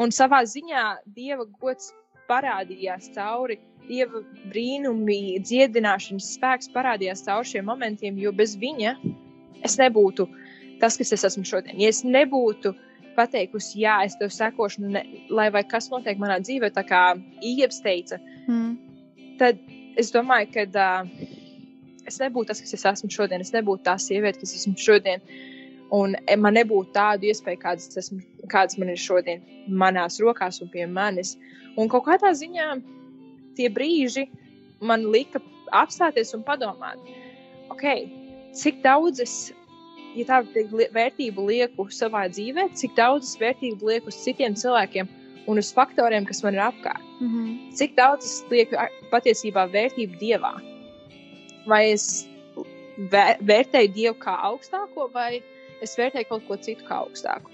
Un 0.00 0.10
savā 0.10 0.42
ziņā 0.48 0.84
Dieva 1.14 1.46
gods 1.60 1.92
parādījās 2.30 3.10
cauri, 3.14 3.60
Dieva 3.86 4.22
brīnumi, 4.50 5.38
dziedināšanas 5.46 6.32
spēks 6.36 6.70
parādījās 6.74 7.24
cauri 7.26 7.52
šiem 7.52 7.66
momentiem, 7.70 8.18
jo 8.18 8.32
bez 8.32 8.56
viņa 8.58 8.96
es 9.66 9.78
nebūtu 9.80 10.26
tas, 10.80 10.96
kas 10.96 11.12
es 11.12 11.26
esmu 11.28 11.44
šodien. 11.44 11.78
Ja 11.80 11.90
es 11.92 12.02
nebūtu 12.04 12.74
pateikusi, 13.16 13.82
jā, 13.82 13.98
es 14.06 14.16
tev 14.20 14.30
sekošu, 14.32 14.86
ne, 14.88 15.02
lai 15.30 15.50
vai 15.52 15.64
kas 15.68 15.90
notiek 15.92 16.18
manā 16.18 16.38
dzīvē, 16.40 16.70
tā 16.74 16.86
kā 16.86 17.02
Ieps 17.42 17.82
teica, 17.84 18.20
Mm. 18.48 18.78
tad 19.38 19.58
es 19.96 20.10
domāju, 20.10 20.48
ka 20.54 20.62
uh, 20.66 21.08
es 22.10 22.20
nebūtu 22.22 22.50
tas, 22.50 22.60
kas 22.62 22.74
es 22.76 22.86
esmu 22.92 23.10
šodien. 23.14 23.44
Es 23.44 23.52
nebūtu 23.54 23.86
tā 23.86 23.96
sieviete, 24.02 24.42
kas 24.42 24.54
esmu 24.58 24.74
šodien. 24.80 25.22
Un 25.94 26.14
man 26.38 26.54
nebūtu 26.54 26.92
tādu 26.94 27.30
iespēju, 27.30 27.60
kādas, 27.62 27.88
es 27.90 28.04
esmu, 28.04 28.20
kādas 28.52 28.78
man 28.78 28.92
ir 28.92 29.00
šodien, 29.00 29.42
manās 29.66 30.20
rokās 30.22 30.60
un 30.62 30.70
pie 30.70 30.86
manis. 30.86 31.36
Un 31.78 31.90
kaut 31.90 32.06
kādā 32.06 32.30
ziņā 32.36 32.68
tie 33.58 33.70
brīži 33.74 34.28
man 34.86 35.08
lika 35.10 35.42
apstāties 35.76 36.34
un 36.36 36.44
padomāt, 36.46 36.98
okay, 37.74 38.06
cik 38.56 38.80
daudz 38.86 39.22
es, 39.22 39.34
ja 40.14 40.26
tā 40.30 40.40
vērtību 40.94 41.46
lieku 41.50 41.86
savā 41.94 42.26
dzīvē, 42.30 42.70
cik 42.78 42.94
daudz 42.98 43.32
es 43.32 43.42
vērtību 43.42 43.90
lieku 43.90 44.14
uz 44.14 44.22
citiem 44.24 44.54
cilvēkiem 44.58 45.10
un 45.50 45.62
uz 45.62 45.74
faktoriem, 45.74 46.26
kas 46.26 46.42
man 46.46 46.58
ir 46.58 46.66
apkārt 46.70 47.10
Mm 47.20 47.28
-hmm. 47.28 47.76
cik 47.76 47.96
daudz 47.96 48.24
es 48.24 48.44
lieku 48.50 48.76
patiesībā 49.12 49.68
vērtību 49.72 50.14
dievā. 50.20 50.52
Vai 51.70 51.84
es 51.92 52.06
vē, 53.12 53.24
vērtēju 53.46 53.92
dievu 53.94 54.16
kā 54.22 54.34
augstāko, 54.50 55.08
vai 55.14 55.40
es 55.84 55.96
vērtēju 55.98 56.28
kaut 56.28 56.46
ko 56.48 56.58
citu 56.60 56.86
kā 56.88 57.00
augstāku. 57.04 57.52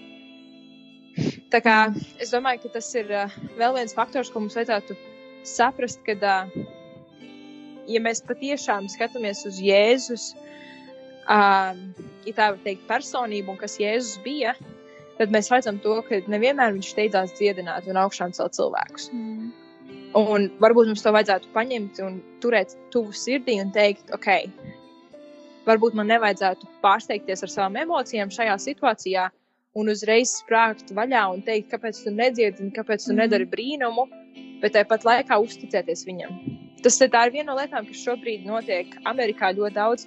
Tā 1.52 1.62
kā 1.64 1.76
es 2.20 2.32
domāju, 2.34 2.66
ka 2.66 2.76
tas 2.76 2.88
ir 2.98 3.12
uh, 3.12 3.36
vēl 3.56 3.76
viens 3.78 3.94
faktors, 3.96 4.30
ko 4.32 4.42
mums 4.42 4.56
vajadzētu 4.58 4.96
saprast, 5.48 6.02
kad, 6.04 6.24
uh, 6.26 6.50
ja 7.88 8.02
mēs 8.04 8.24
patiešām 8.26 8.90
skatāmies 8.92 9.44
uz 9.48 9.60
Jēzus, 9.62 10.32
uh, 11.24 11.72
ja 12.26 12.36
tā 12.36 12.50
var 12.52 12.60
teikt, 12.66 12.84
personību 12.90 13.54
un 13.54 13.60
kas 13.62 13.78
Jēzus 13.80 14.18
bija, 14.26 14.56
tad 15.16 15.32
mēs 15.32 15.48
redzam 15.52 15.80
to, 15.84 15.96
ka 16.08 16.20
nevienmēr 16.28 16.74
viņš 16.76 16.92
steidzās 16.92 17.36
dziedināt 17.38 17.88
un 17.88 18.02
augšām 18.02 18.36
celt 18.36 18.58
cilvēkus. 18.58 19.08
Mm. 19.14 19.35
Un 20.16 20.48
varbūt 20.62 20.88
mums 20.88 21.02
to 21.04 21.12
vajadzētu 21.12 21.50
paņemt 21.52 21.98
un 22.06 22.20
turēt 22.40 22.72
tuvu 22.94 23.12
sirdī 23.12 23.58
un 23.60 23.72
teikt, 23.74 24.08
ok, 24.16 24.28
varbūt 25.66 25.96
man 25.98 26.08
nevajadzētu 26.08 26.68
pārsteigties 26.84 27.44
ar 27.44 27.52
savām 27.52 27.76
emocijām 27.82 28.32
šajā 28.32 28.54
situācijā 28.62 29.26
un 29.76 29.90
uzreiz 29.92 30.32
sprāgt 30.40 30.92
vaļā 30.96 31.26
un 31.34 31.42
teikt, 31.44 31.68
kāpēc 31.74 32.00
tu 32.04 32.14
nedziedi, 32.14 32.70
kāpēc 32.76 33.04
tu 33.04 33.12
Mhm. 33.12 33.20
nedari 33.20 33.46
brīnumu, 33.46 34.06
bet 34.62 34.72
tāpat 34.72 35.04
laikā 35.04 35.36
uzticēties 35.42 36.06
viņam. 36.08 36.32
Tas 36.82 37.00
ir 37.00 37.10
viena 37.10 37.52
no 37.52 37.56
lietām, 37.56 37.86
kas 37.86 38.04
šobrīd 38.06 38.46
notiek 38.46 38.86
Amerikā 39.04 39.52
ļoti 39.52 39.74
daudz, 39.74 40.06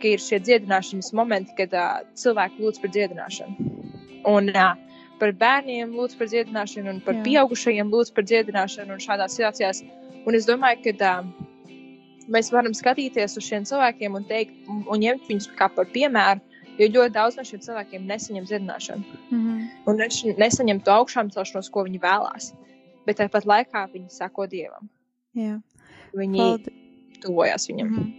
ka 0.00 0.08
ir 0.08 0.18
šie 0.18 0.38
dziedināšanas 0.40 1.12
momenti, 1.12 1.52
kad 1.56 1.72
uh, 1.74 2.02
cilvēki 2.14 2.62
lūdz 2.62 2.80
par 2.80 2.90
dziedināšanu. 2.90 3.54
Un 4.24 4.48
uh, 4.48 4.76
par 5.22 5.32
bērniem 5.38 5.94
lūdz 5.94 6.18
par 6.18 6.30
dziedināšanu, 6.32 6.96
un 6.96 7.00
par 7.06 7.20
Jā. 7.20 7.24
Pieaugušajiem 7.28 7.90
lūdz 7.94 8.12
par 8.16 8.26
dziedināšanu 8.26 8.96
un 8.96 9.02
šādās 9.02 9.36
situācijās. 9.38 9.82
Un 10.26 10.38
es 10.38 10.46
domāju, 10.48 10.82
ka 10.98 11.10
uh, 11.22 11.28
mēs 12.30 12.50
varam 12.54 12.74
skatīties 12.74 13.38
uz 13.38 13.46
šiem 13.46 13.66
cilvēkiem 13.68 14.18
un, 14.18 14.26
teikt, 14.28 14.56
un, 14.70 14.98
ņemt 15.02 15.28
viņus 15.30 15.50
kā 15.58 15.68
par 15.76 15.90
piemēru, 15.94 16.42
jo 16.78 16.88
ļoti 16.88 17.14
daudz 17.14 17.38
no 17.38 17.46
šiem 17.46 17.62
cilvēkiem 17.66 18.06
nesaņem 18.08 18.48
dziedināšanu. 18.50 19.18
Mm 19.30 19.42
-hmm. 19.42 19.68
Un 19.86 20.02
viņš 20.02 20.38
nesaņem 20.38 20.82
to 20.86 20.94
augšām 20.94 21.30
celšanos, 21.30 21.70
ko 21.70 21.86
viņi 21.86 22.02
vēlās. 22.02 22.52
Bet 23.06 23.18
tāpat 23.18 23.46
laikā 23.46 23.86
viņi 23.92 24.10
sako 24.10 24.46
dievam. 24.46 24.90
Jā. 25.34 25.60
Viņi 26.14 26.38
Paldi 26.38 26.74
tuvojas 27.22 27.68
viņam. 27.70 27.88
Mhm. 27.88 28.10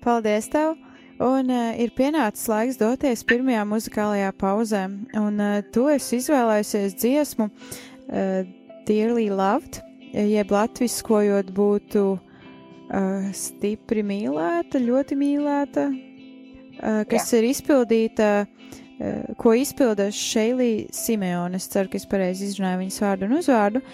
Paldies 0.00 0.48
tev! 0.48 0.89
Un 1.20 1.50
uh, 1.52 1.74
ir 1.76 1.90
pienācis 1.92 2.46
laiks 2.48 2.78
doties 2.80 3.20
pirmajā 3.28 3.66
muzikālajā 3.68 4.30
pauzē, 4.40 4.86
un 5.20 5.34
uh, 5.36 5.58
tu 5.68 5.84
esi 5.92 6.16
izvēlējusies 6.16 6.94
dziesmu 6.96 7.50
uh, 7.50 8.46
Dearly 8.88 9.26
Loved, 9.28 9.82
jeb 10.16 10.54
latviskojot 10.54 11.50
būtu 11.52 12.04
uh, 12.16 13.26
stipri 13.36 14.04
mīlēta, 14.06 14.80
ļoti 14.80 15.18
mīlēta, 15.20 15.84
uh, 15.92 17.02
kas 17.10 17.28
Jā. 17.28 17.42
ir 17.42 17.50
izpildīta, 17.50 18.30
uh, 18.46 19.34
ko 19.36 19.52
izpilda 19.60 20.08
Šeilī 20.08 20.88
Simeone. 20.88 21.60
Es 21.60 21.68
ceru, 21.68 21.92
ka 21.92 22.00
es 22.00 22.08
pareizi 22.08 22.48
izrunāju 22.48 22.80
viņas 22.86 23.02
vārdu 23.04 23.28
un 23.28 23.36
uzvārdu. 23.42 23.84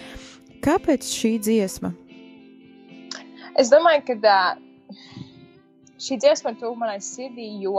Kāpēc 0.63 1.11
šī 1.11 1.33
dziesma? 1.43 1.91
Es 3.59 3.67
domāju, 3.73 4.05
ka 4.07 4.17
uh, 4.21 4.63
šī 5.97 6.19
dziesma 6.21 6.53
ir 6.53 6.59
tuvu 6.61 6.75
manai 6.79 6.99
sirdī, 7.03 7.47
jo 7.63 7.77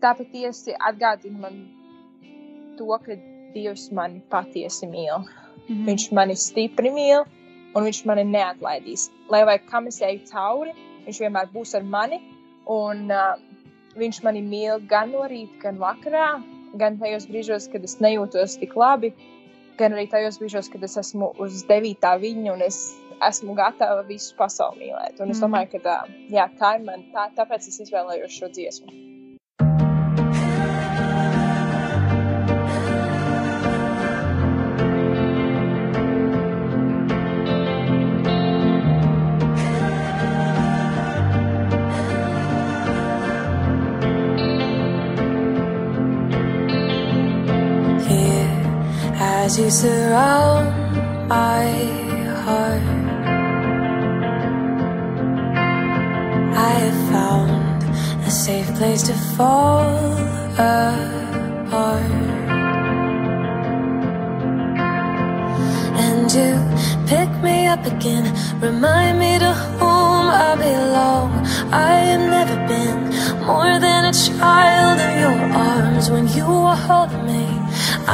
tā 0.00 0.14
patiesi 0.16 0.74
atgādina 0.78 1.44
man 1.44 1.60
to, 2.78 2.88
ka 3.04 3.18
Dievs 3.54 3.88
mani 3.92 4.22
patiesi 4.30 4.86
mīl. 4.86 5.24
Mhm. 5.66 5.84
Viņš 5.88 6.04
mani 6.14 6.36
stipri 6.38 6.92
mīl, 6.94 7.24
un 7.74 7.86
viņš 7.86 8.04
mani 8.06 8.24
neatlaidīs. 8.30 9.08
Lai 9.30 9.42
vai 9.44 9.58
kam 9.58 9.88
es 9.90 10.00
eju 10.02 10.22
cauri, 10.30 10.74
viņš 11.06 11.20
vienmēr 11.24 11.50
būs 11.54 11.74
ar 11.78 11.82
mani. 11.82 12.20
Un 12.70 13.10
uh, 13.10 13.34
viņš 13.98 14.22
mani 14.22 14.42
mīl 14.46 14.80
gan 14.86 15.10
no 15.10 15.26
rīta, 15.26 15.58
gan 15.64 15.78
vakarā, 15.82 16.28
gan 16.78 16.98
tajos 17.00 17.26
brīžos, 17.26 17.66
kad 17.72 17.84
es 17.84 17.98
nejūtos 18.02 18.58
tik 18.60 18.76
labi, 18.78 19.12
gan 19.80 19.96
arī 19.96 20.06
tajos 20.10 20.38
brīžos, 20.38 20.70
kad 20.70 20.84
es 20.86 20.96
esmu 21.00 21.32
uz 21.42 21.64
devītā 21.66 22.14
viņa 22.22 22.52
un 22.54 22.62
es 22.66 22.80
esmu 23.28 23.54
gatava 23.58 24.02
visu 24.08 24.34
pasauli 24.38 24.86
mīlēt. 24.86 25.20
Un 25.20 25.34
es 25.34 25.42
domāju, 25.42 25.74
ka 25.76 25.84
tā, 25.84 26.00
jā, 26.32 26.48
tā 26.60 26.74
ir 26.78 26.88
man, 26.88 27.06
tā, 27.14 27.28
tāpēc 27.36 27.68
es 27.68 27.80
izvēlējos 27.86 28.40
šo 28.40 28.52
dziesmu. 28.56 29.00
as 49.50 49.58
you 49.58 49.68
surround 49.68 51.28
my 51.28 51.99
a 58.30 58.32
safe 58.32 58.72
place 58.76 59.02
to 59.02 59.14
fall 59.36 59.90
apart. 60.54 62.12
And 66.04 66.26
you 66.38 66.52
pick 67.12 67.30
me 67.46 67.66
up 67.66 67.84
again, 67.94 68.24
remind 68.60 69.18
me 69.18 69.32
to 69.44 69.52
whom 69.78 70.22
I 70.48 70.50
belong. 70.66 71.30
I 71.88 71.92
have 72.10 72.24
never 72.36 72.56
been 72.72 72.98
more 73.50 73.74
than 73.86 74.00
a 74.12 74.14
child 74.26 74.96
in 75.06 75.12
your 75.24 75.38
arms 75.72 76.04
when 76.12 76.26
you 76.36 76.46
were 76.66 76.80
holding 76.88 77.24
me. 77.32 77.46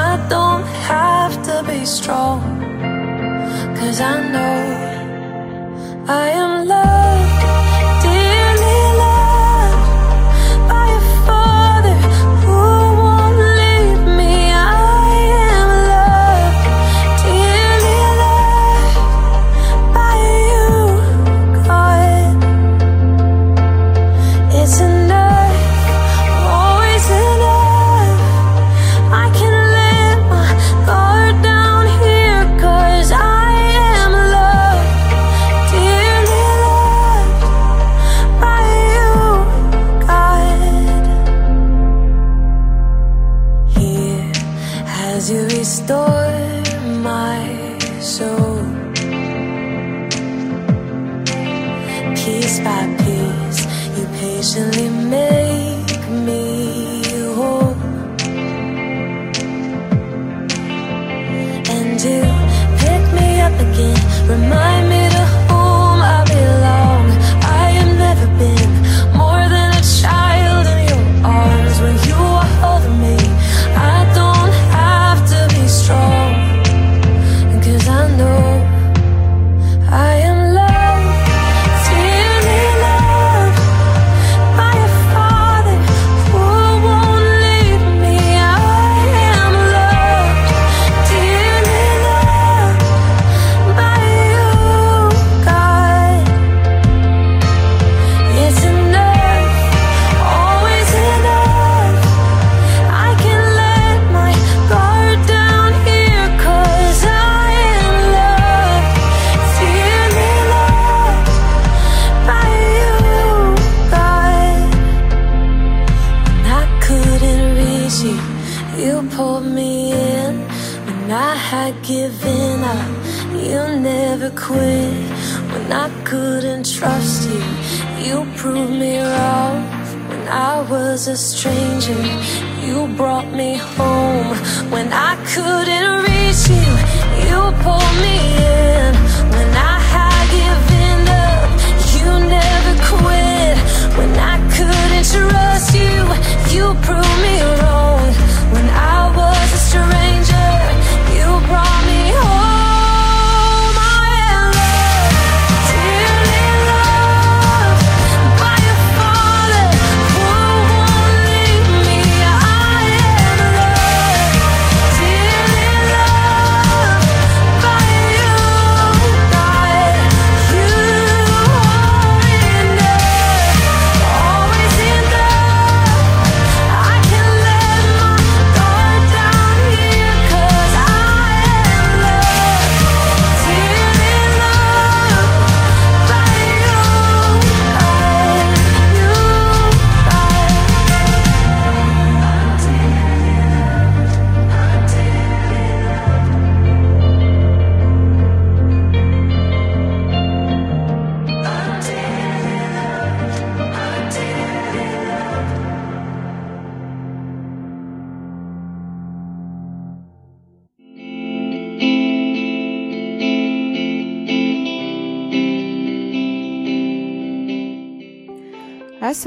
I 0.08 0.12
don't 0.34 0.66
have 0.92 1.34
to 1.48 1.56
be 1.70 1.84
strong, 1.84 2.40
cause 3.78 3.98
I 4.00 4.14
know 4.32 4.56
I 6.08 6.26
am 6.42 6.52
loved, 6.72 6.85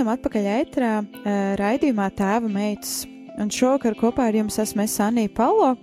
Esam 0.10 0.24
atpakaļ 0.24 0.45
ētrā 0.50 0.91
raidījumā 1.60 2.08
Tēva 2.17 2.50
meitas. 2.50 3.04
Un 3.38 3.52
šovakar 3.54 3.93
kopā 3.93 4.26
ar 4.32 4.38
jums 4.39 4.56
esmu 4.58 4.82
es 4.82 4.95
Anija 5.06 5.30
Palo, 5.38 5.76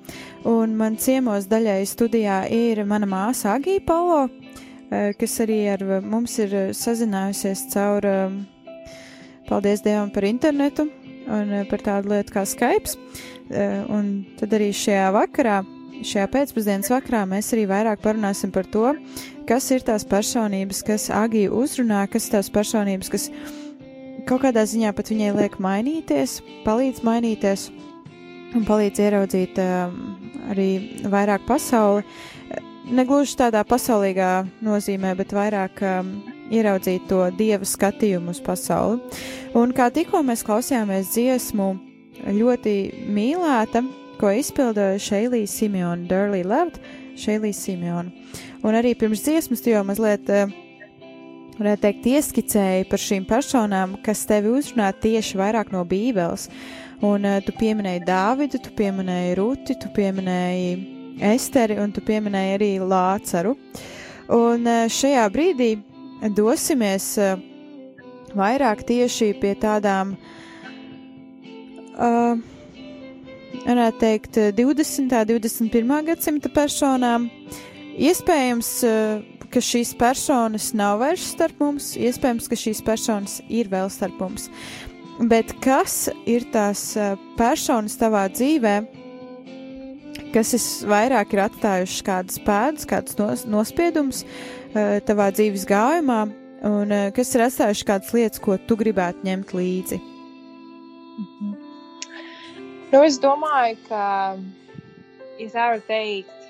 un 0.51 0.73
man 0.75 0.97
ciemos 0.99 1.45
daļai 1.47 1.85
studijā 1.87 2.41
ir 2.51 2.81
mana 2.91 3.07
māsa 3.07 3.53
Agija 3.55 3.85
Palo, 3.87 4.25
eh, 4.91 5.13
kas 5.15 5.37
arī 5.45 5.61
ar 5.71 5.85
mums 6.03 6.35
ir 6.43 6.57
sazinājusies 6.75 7.69
caur, 7.71 8.03
eh, 8.03 8.35
paldies 9.47 9.85
Dievam 9.85 10.11
par 10.11 10.25
internetu 10.25 10.89
un 11.29 11.65
par 11.71 11.79
tādu 11.79 12.11
lietu 12.11 12.35
kā 12.35 12.43
Skype. 12.43 12.99
Un 13.89 14.27
tad 14.41 14.51
arī 14.51 14.73
šajā 14.75 15.13
vakarā, 15.15 15.65
šajā 16.03 16.27
pēcpusdienas 16.27 16.91
vakarā, 16.91 17.23
mēs 17.31 17.55
arī 17.55 17.69
vairāk 17.71 18.03
parunāsim 18.03 18.51
par 18.53 18.65
to, 18.65 18.97
kas 19.47 19.71
ir 19.71 19.87
tās 19.87 20.05
personības, 20.05 20.83
kas 20.83 21.11
Agiju 21.11 21.53
uzrunā, 21.63 22.11
kas 22.11 22.27
ir 22.27 22.41
tās 22.41 22.51
personības, 22.51 23.09
kas 23.09 23.31
kaut 24.27 24.43
kādā 24.43 24.65
ziņā 24.67 24.93
pat 24.97 25.11
viņai 25.13 25.33
liek 25.37 25.59
mainīties, 25.63 26.41
palīdz 26.67 27.03
mainīties 27.07 27.69
un 28.57 28.65
palīdz 28.67 29.03
ieraudzīt 29.05 29.61
um, 29.63 29.99
arī 30.51 30.71
vairāk 31.11 31.47
pasauli. 31.49 32.05
Negluži 32.87 33.35
tādā 33.41 33.65
pasaulīgā 33.67 34.31
nozīmē, 34.63 35.17
bet 35.19 35.35
vairāk 35.35 35.83
um, 35.83 36.13
ieraudzīt 36.55 37.09
to 37.11 37.25
dieva 37.39 37.67
skatījumu 37.67 38.35
uz 38.35 38.43
pasauli. 38.43 39.01
Un 39.59 39.75
kā 39.75 39.89
tikko 39.95 40.23
mēs 40.27 40.45
klausījāmies 40.47 41.11
dziesmu 41.15 41.73
ļoti 42.37 42.77
mīlēta, 43.13 43.83
ko 44.21 44.31
izpildīja 44.33 45.03
Šeilija 45.03 45.51
Simeona, 45.51 46.07
Durley 46.09 46.47
Loved, 46.47 46.79
Šeilija 47.19 47.57
Simeona. 47.57 48.15
Un 48.67 48.79
arī 48.79 48.95
pirms 48.99 49.27
dziesmas 49.27 49.63
tu 49.63 49.75
jau 49.75 49.83
mazliet, 49.87 50.31
uh, 50.31 50.55
varētu 51.59 51.83
teikt, 51.83 52.09
ieskicēji 52.13 52.87
par 52.91 53.03
šīm 53.03 53.27
personām, 53.29 53.97
kas 54.05 54.27
tevi 54.29 54.53
uzrunā 54.57 54.91
tieši 55.01 55.39
vairāk 55.41 55.73
no 55.75 55.85
Bībeles. 55.89 56.49
Un 57.05 57.27
uh, 57.29 57.41
tu 57.45 57.53
pieminēji 57.57 58.05
Dāvidu, 58.07 58.61
tu 58.63 58.73
pieminēji 58.77 59.37
Ruti, 59.37 59.77
tu 59.81 59.91
pieminēji 59.97 60.71
Esteri 61.25 61.79
un 61.81 61.93
tu 61.93 62.03
pieminēji 62.05 62.57
arī 62.57 62.71
Lācaru. 62.81 63.55
Un 64.33 64.67
uh, 64.69 64.87
šajā 64.93 65.27
brīdī 65.33 65.71
dosimies 66.37 67.13
uh, 67.21 67.37
vairāk 68.37 68.85
tieši 68.89 69.33
pie 69.41 69.55
tādām, 69.61 70.17
uh, 71.97 72.35
varētu 73.67 74.01
teikt, 74.01 74.41
20. 74.57 75.05
un 75.05 75.31
21. 75.33 75.97
gadsimta 76.11 76.53
personām. 76.53 77.31
Iespējams, 77.97 78.73
uh, 78.85 79.36
ka 79.51 79.63
šīs 79.63 79.95
personas 79.99 80.73
nav 80.77 81.01
vairs 81.03 81.25
starp 81.35 81.61
mums, 81.63 81.95
iespējams, 81.99 82.49
ka 82.51 82.59
šīs 82.59 82.83
personas 82.87 83.41
ir 83.49 83.71
vēl 83.73 83.91
starp 83.93 84.21
mums. 84.23 84.49
Bet 85.31 85.55
kas 85.65 86.11
ir 86.29 86.45
tās 86.53 86.91
uh, 87.01 87.15
personas 87.39 87.97
tavā 87.97 88.27
dzīvē, 88.33 88.75
kas 90.35 90.53
vairāk 90.85 91.33
ir 91.33 91.45
atstājušas 91.47 92.05
kādas 92.05 92.41
pēdas, 92.45 92.89
kādas 92.89 93.17
nos, 93.21 93.47
nospiedumus 93.49 94.25
uh, 94.27 94.99
tavā 95.09 95.31
dzīves 95.33 95.65
gājumā, 95.71 96.21
un 96.69 96.93
uh, 96.93 97.07
kas 97.17 97.33
ir 97.37 97.47
atstājuši 97.47 97.89
kādas 97.89 98.13
lietas, 98.17 98.43
ko 98.45 98.59
tu 98.69 98.77
gribētu 98.77 99.25
ņemt 99.29 99.57
līdzi? 99.57 100.03
Mhm. 101.17 101.55
Nu, 102.93 103.01
es 103.03 103.17
domāju, 103.19 103.81
ka, 103.89 104.05
ja 105.41 105.49
tā 105.51 105.65
var 105.73 105.81
teikt, 105.89 106.46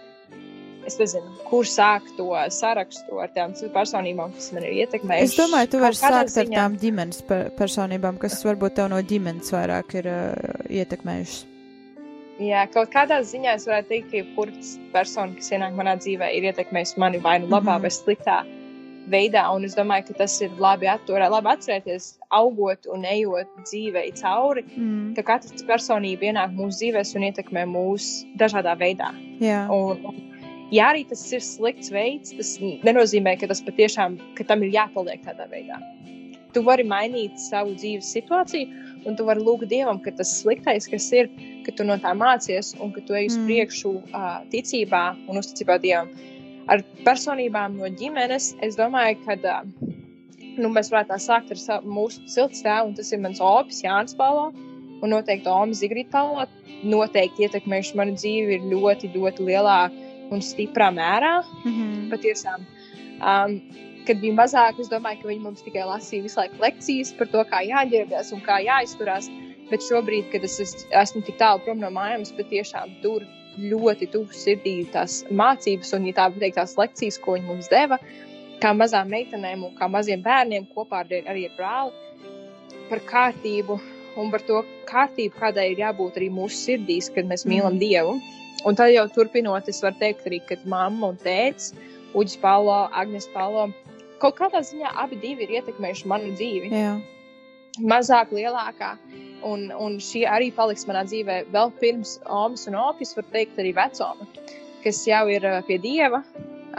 es 0.86 0.98
nezinu, 1.00 1.32
kur 1.48 1.66
sākt 1.68 2.14
to 2.18 2.28
sarakstu 2.54 3.20
ar 3.22 3.32
tām 3.34 3.54
personībām, 3.74 4.32
kas 4.36 4.52
man 4.54 4.66
ir 4.68 4.84
ietekmējušas. 4.84 5.34
Es 5.34 5.40
domāju, 5.40 5.72
tu 5.72 5.82
vari 5.82 5.98
sākt 5.98 6.32
ziņā... 6.34 6.46
ar 6.46 6.54
tām 6.54 6.78
ģimenes 6.82 7.22
personībām, 7.58 8.20
kas 8.22 8.38
varbūt 8.46 8.78
tev 8.78 8.90
no 8.92 9.02
ģimenes 9.02 9.52
vairāk 9.54 9.98
ir 10.00 10.10
uh, 10.12 10.64
ietekmējušas. 10.82 11.44
Jā, 12.42 12.66
kaut 12.68 12.90
kādā 12.92 13.22
ziņā 13.24 13.54
es 13.56 13.64
varētu 13.64 13.88
teikt, 13.88 14.10
ka 14.10 14.18
jebkurš 14.20 14.74
persona, 14.92 15.32
kas 15.38 15.48
ienāk 15.56 15.76
manā 15.78 15.96
dzīvē, 15.96 16.28
ir 16.36 16.50
ietekmējusi 16.50 17.00
mani 17.00 17.20
vai 17.24 17.38
nu 17.40 17.48
labā, 17.48 17.78
mm 17.78 17.78
-hmm. 17.78 17.82
vai 17.82 17.90
sliktā 17.96 18.38
veidā. 19.10 19.46
Un 19.54 19.64
es 19.64 19.76
domāju, 19.78 20.08
ka 20.08 20.18
tas 20.22 20.34
ir 20.44 20.52
labi, 20.60 20.88
atturē, 20.90 21.28
labi 21.30 21.52
atcerēties, 21.54 22.08
augot 22.30 22.86
un 22.92 23.04
ejot 23.08 23.48
dzīvē 23.62 24.04
cauri, 24.20 24.64
mm. 24.76 25.14
ka 25.16 25.22
katra 25.22 25.66
personība 25.68 26.30
ienāk 26.30 26.54
mūsu 26.58 26.82
dzīvēs 26.82 27.14
un 27.16 27.28
ietekmē 27.30 27.66
mūs 27.70 28.10
dažādā 28.40 28.76
veidā. 28.78 29.12
Jā. 29.40 29.66
Un, 29.72 30.04
un, 30.04 30.22
ja 30.74 30.90
arī 30.92 31.04
tas 31.08 31.22
ir 31.32 31.44
slikts 31.44 31.92
veids, 31.94 32.34
tas 32.38 32.56
nenozīmē, 32.60 33.36
ka 33.40 33.50
tas 33.50 33.62
patiešām, 33.66 34.18
ka 34.38 34.48
tam 34.48 34.64
ir 34.66 34.74
jāpaliek 34.74 35.22
tādā 35.26 35.48
veidā. 35.52 35.78
Tu 36.56 36.62
vari 36.64 36.86
mainīt 36.88 37.36
savu 37.38 37.74
dzīves 37.76 38.14
situāciju 38.16 38.86
Un 39.06 39.14
tu 39.14 39.24
vari 39.26 39.42
lūgt 39.46 39.68
Dievam, 39.70 40.00
ka 40.02 40.10
tas 40.18 40.32
sliktais, 40.40 40.88
kas 40.90 41.06
ir, 41.14 41.28
ka 41.66 41.74
tu 41.78 41.84
no 41.86 41.94
tā 42.02 42.10
mācies 42.18 42.72
un 42.82 42.90
ka 42.94 43.02
tu 43.06 43.14
ej 43.14 43.28
uz 43.30 43.36
mm. 43.38 43.44
priekšu 43.46 43.92
uh, 44.00 44.40
ticībā 44.50 45.02
un 45.30 45.38
uzticībā 45.38 45.78
Dievam. 45.84 46.10
Ar 46.66 46.82
personībām 47.06 47.76
no 47.78 47.90
ģimenes 48.00 48.56
es 48.66 48.78
domāju, 48.78 49.20
ka 49.22 49.36
uh, 49.38 49.68
nu, 50.58 50.72
mēs 50.74 50.90
varētu 50.90 51.20
sākt 51.22 51.54
ar 51.54 51.62
savu, 51.62 51.92
mūsu 51.98 52.26
siltstēvu, 52.32 52.90
un 52.90 52.96
tas 52.98 53.14
ir 53.14 53.22
mans 53.22 53.42
opis 53.42 53.84
Jānis 53.86 54.18
Palo. 54.18 54.50
Un 55.04 55.12
noteikti 55.12 55.52
Omas 55.52 55.84
Zigrīt 55.84 56.10
Palo. 56.10 56.48
Noteikti 56.82 57.46
ietekmējuši 57.46 57.98
manu 58.00 58.18
dzīvi 58.18 58.58
ir 58.58 58.66
ļoti, 58.72 59.12
ļoti 59.14 59.46
lielā 59.46 59.78
un 60.30 60.42
stiprā 60.44 60.90
mērā. 60.94 61.34
Mm 61.64 61.72
-hmm. 61.72 62.10
Patiesām. 62.10 62.66
Um, 63.16 63.60
kad 64.06 64.20
bija 64.22 64.34
mazāk, 64.34 64.80
es 64.80 64.90
domāju, 64.92 65.22
ka 65.22 65.28
viņi 65.28 65.42
mums 65.42 65.64
tikai 65.66 65.86
lasīja 65.88 66.22
visu 66.22 66.40
laiku 66.40 66.62
lekcijas 66.62 67.12
par 67.18 67.26
to, 67.32 67.44
kā 67.50 67.62
jāģērbjas 67.66 68.32
un 68.32 68.40
kā 68.46 68.60
jāizturās. 68.64 69.30
Bet 69.70 69.82
šobrīd, 69.82 70.30
kad 70.30 70.44
es 70.44 70.60
esmu 70.90 71.22
tik 71.26 71.38
tālu 71.40 71.64
prom 71.64 71.80
no 71.82 71.90
mājām, 71.90 72.22
es 72.22 72.32
patiešām 72.32 73.00
tur 73.02 73.26
ļoti 73.58 74.06
tuvu 74.12 74.36
sirdī 74.36 74.76
tās 74.92 75.24
mācības 75.30 75.92
un, 75.96 76.06
ja 76.06 76.12
tā 76.12 76.30
teikt, 76.38 76.56
tās 76.60 76.76
lekcijas, 76.78 77.18
ko 77.18 77.34
viņi 77.34 77.46
mums 77.46 77.68
deva, 77.72 77.98
kā 78.62 78.72
mazām 78.76 79.10
meitenēm 79.10 79.64
un 79.64 79.74
kā 79.74 79.88
maziem 79.90 80.22
bērniem 80.22 80.68
kopā 80.74 81.02
ar, 81.02 81.12
arī 81.32 81.48
ar 81.48 81.56
brāli, 81.58 81.92
par 82.90 83.02
kārtību 83.10 83.80
un 84.20 84.30
par 84.30 84.44
to 84.48 84.62
kārtību, 84.88 85.34
kādai 85.40 85.70
ir 85.72 85.82
jābūt 85.82 86.20
arī 86.20 86.30
mūsu 86.32 86.56
sirdīs, 86.62 87.10
kad 87.12 87.26
mēs 87.28 87.46
mīlam 87.48 87.74
mm. 87.76 87.82
Un 88.66 88.78
tad 88.78 88.90
jau 88.90 89.04
turpinot, 89.14 89.68
es 89.70 89.82
varu 89.84 89.98
teikt 90.00 90.26
arī, 90.26 90.40
ka 90.48 90.58
mamma 90.66 91.12
un 91.12 91.20
tēvs, 91.22 91.72
Uģis 92.16 92.40
Palo, 92.42 92.86
Agnes 92.96 93.28
Palo, 93.34 93.68
kaut 94.22 94.38
kādā 94.38 94.62
ziņā 94.64 94.94
abi 95.02 95.34
ir 95.34 95.52
ietekmējuši 95.60 96.08
manu 96.10 96.32
dzīvi. 96.34 96.72
Jā. 96.72 96.96
Mazāk, 97.84 98.32
lielākā. 98.32 98.96
Un, 99.46 99.68
un 99.70 99.98
šī 100.00 100.24
arī 100.26 100.48
paliks 100.56 100.86
manā 100.88 101.04
dzīvē 101.06 101.44
vēl 101.52 101.70
pirms 101.78 102.16
Omas 102.24 102.66
un 102.66 102.78
Opis, 102.80 103.14
var 103.14 103.26
teikt, 103.32 103.58
arī 103.60 103.74
vecuma, 103.76 104.26
kas 104.82 105.02
jau 105.06 105.26
ir 105.28 105.44
uh, 105.44 105.60
pie 105.68 105.76
dieva 105.78 106.22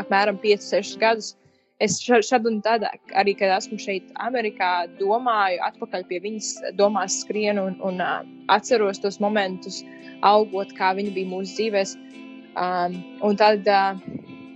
apmēram 0.02 0.39
5-6 0.41 0.97
gadus. 1.02 1.34
Es 1.77 1.99
šad 2.01 2.47
un 2.49 2.55
tad, 2.65 2.81
arī 3.13 3.35
kad 3.37 3.51
esmu 3.53 3.77
šeit, 3.77 4.05
Amerikā, 4.25 4.87
domāju, 4.97 5.59
atpakaļ 5.61 6.07
pie 6.09 6.17
viņas 6.23 6.73
domās 6.79 7.19
skrienu 7.21 7.67
un, 7.69 7.75
un 7.85 8.01
uh, 8.01 8.23
atceros 8.49 8.97
tos 9.03 9.19
momentus, 9.21 9.83
augot, 10.25 10.73
kā 10.79 10.95
viņa 10.97 11.13
bija 11.13 11.29
mūsu 11.29 11.53
dzīvēs. 11.59 11.93
Um, 12.57 12.97
un 13.21 13.37
tad, 13.37 13.69
uh, 13.69 14.01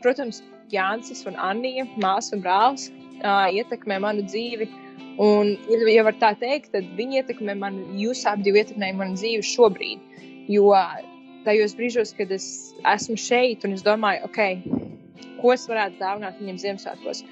protams, 0.01 0.41
Jānis 0.73 1.21
un 1.29 1.37
Anija, 1.37 1.85
māsa 2.01 2.33
un 2.39 2.41
brālis, 2.41 2.89
uh, 3.21 3.45
ietekmē 3.53 4.01
manu 4.01 4.25
dzīvi. 4.25 4.71
Un, 5.21 5.53
ja 5.69 6.07
var 6.07 6.17
tā 6.17 6.33
teikt, 6.41 6.73
tad 6.73 6.89
viņi 6.97 7.21
ietekmē 7.21 7.53
manu, 7.61 7.85
jūs 8.01 8.25
abi 8.25 8.49
ietekmējat 8.55 8.97
manu 8.97 9.19
dzīvi 9.21 9.45
šobrīd. 9.45 10.01
Jo 10.49 10.73
tajos 11.45 11.77
brīžos, 11.77 12.17
kad 12.17 12.33
es 12.33 12.47
esmu 12.81 13.19
šeit 13.19 13.67
un 13.67 13.77
es 13.77 13.85
domāju, 13.85 14.25
ok, 14.25 14.80
ko 15.41 15.55
es 15.55 15.67
varētu 15.69 15.99
dāvināt 16.01 16.39
viņiem 16.41 16.59
Ziemassvētkos, 16.63 17.23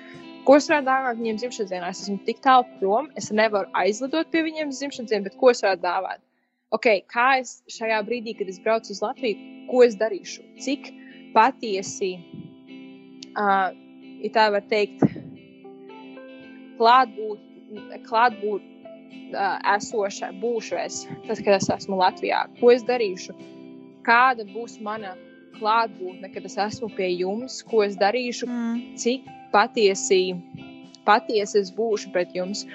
ko 0.48 0.58
es 0.60 0.70
varētu 0.72 0.90
dāvināt 0.90 1.22
viņiem 1.22 1.42
dzimšanas 1.44 1.74
dienā. 1.74 1.92
Es 1.94 2.04
esmu 2.06 2.18
tik 2.28 2.42
tālu 2.46 2.66
prom, 2.80 3.12
es 3.20 3.30
nevaru 3.36 3.70
aizlidot 3.78 4.32
pie 4.34 4.44
viņiem 4.48 4.74
dzimšanas 4.74 5.12
dienā, 5.12 5.28
bet 5.30 5.38
ko 5.42 5.54
es 5.54 5.64
varētu 5.66 5.86
dāvāt? 5.86 6.24
Ok, 6.76 6.88
kā 7.10 7.28
es 7.42 7.60
šajā 7.74 8.00
brīdī, 8.06 8.36
kad 8.38 8.50
es 8.52 8.60
braucu 8.62 8.94
uz 8.94 9.02
Latviju, 9.02 9.54
ko 9.70 9.84
es 9.86 9.98
darīšu? 9.98 10.46
Cik 10.62 10.92
patiesi 11.34 12.16
uh, 13.38 13.70
ja 14.24 14.32
tā 14.36 14.50
var 14.54 14.66
teikt, 14.72 15.04
klātbūt, 16.80 17.42
klātbūt 18.08 18.66
uh, 19.34 19.58
esoša, 19.76 20.32
būšu 20.42 20.80
es, 20.80 21.02
tad, 21.28 21.42
kad 21.46 21.56
es 21.58 21.70
esmu 21.80 22.00
Latvijā. 22.00 22.46
Ko 22.60 22.74
es 22.74 22.86
darīšu? 22.88 23.36
Kāda 24.08 24.46
būs 24.50 24.80
mana 24.84 25.16
klātbūtne, 25.58 26.32
kad 26.34 26.46
es 26.48 26.58
esmu 26.60 26.90
pie 26.98 27.12
jums? 27.14 27.62
Ko 27.68 27.84
es 27.86 27.98
darīšu? 28.00 28.50
Mm. 28.50 28.82
Cik 29.00 29.30
patiesi, 29.54 30.36
patiesi 31.08 31.62
es 31.62 31.72
būšu 31.76 32.14
pret 32.16 32.36
jums? 32.38 32.66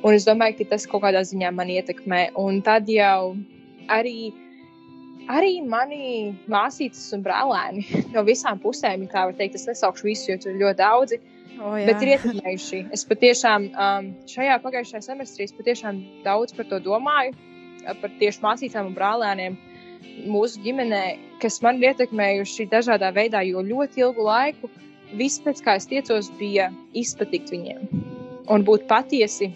Un 0.00 0.16
es 0.16 0.24
domāju, 0.28 0.60
ka 0.60 0.70
tas 0.74 0.86
kaut 0.88 1.04
kādā 1.04 1.20
ziņā 1.26 1.50
man 1.52 1.72
ietekmē. 1.72 2.30
Un 2.40 2.62
tad 2.64 2.88
jau 2.88 3.34
arī 3.92 4.30
arī 5.30 5.60
mani 5.62 6.32
māsītes 6.50 7.10
un 7.14 7.24
brālēni 7.26 7.84
no 8.14 8.24
visām 8.26 8.60
pusēm, 8.62 9.04
ja 9.06 9.12
tā 9.12 9.26
var 9.28 9.36
teikt, 9.38 9.58
es 9.60 9.68
nesaukšu 9.68 10.08
visu, 10.08 10.32
jo 10.32 10.40
tur 10.42 10.54
ir 10.54 10.64
ļoti 10.64 10.80
daudzi. 10.80 11.20
Oh, 11.60 11.74
jā. 11.76 11.90
bet 11.90 12.00
ir 12.00 12.14
ietekmējuši. 12.14 12.78
Es 12.94 13.02
patiešām 13.04 13.66
um, 13.68 14.06
šajā 14.30 14.54
pagājušajā 14.62 15.02
semestrī 15.04 15.44
patiešām 15.58 15.98
daudz 16.24 16.54
par 16.56 16.68
to 16.70 16.78
domāju, 16.80 17.34
par 18.00 18.14
tieši 18.20 18.40
māsītām 18.40 18.88
un 18.88 18.94
brālēniem 18.96 19.58
mūsu 20.30 20.62
ģimenē, 20.64 21.02
kas 21.42 21.60
man 21.64 21.80
ir 21.80 21.92
ietekmējuši 21.92 22.68
dažādā 22.72 23.10
veidā, 23.16 23.42
jo 23.46 23.64
ļoti 23.64 24.04
ilgu 24.04 24.26
laiku 24.26 24.70
viss, 25.16 25.40
pēc 25.42 25.64
kā 25.64 25.76
es 25.80 25.88
tiecos, 25.90 26.30
bija 26.38 26.70
izpatikt 26.94 27.50
viņiem 27.54 27.88
un 28.50 28.64
būt 28.66 28.86
patiesi 28.90 29.50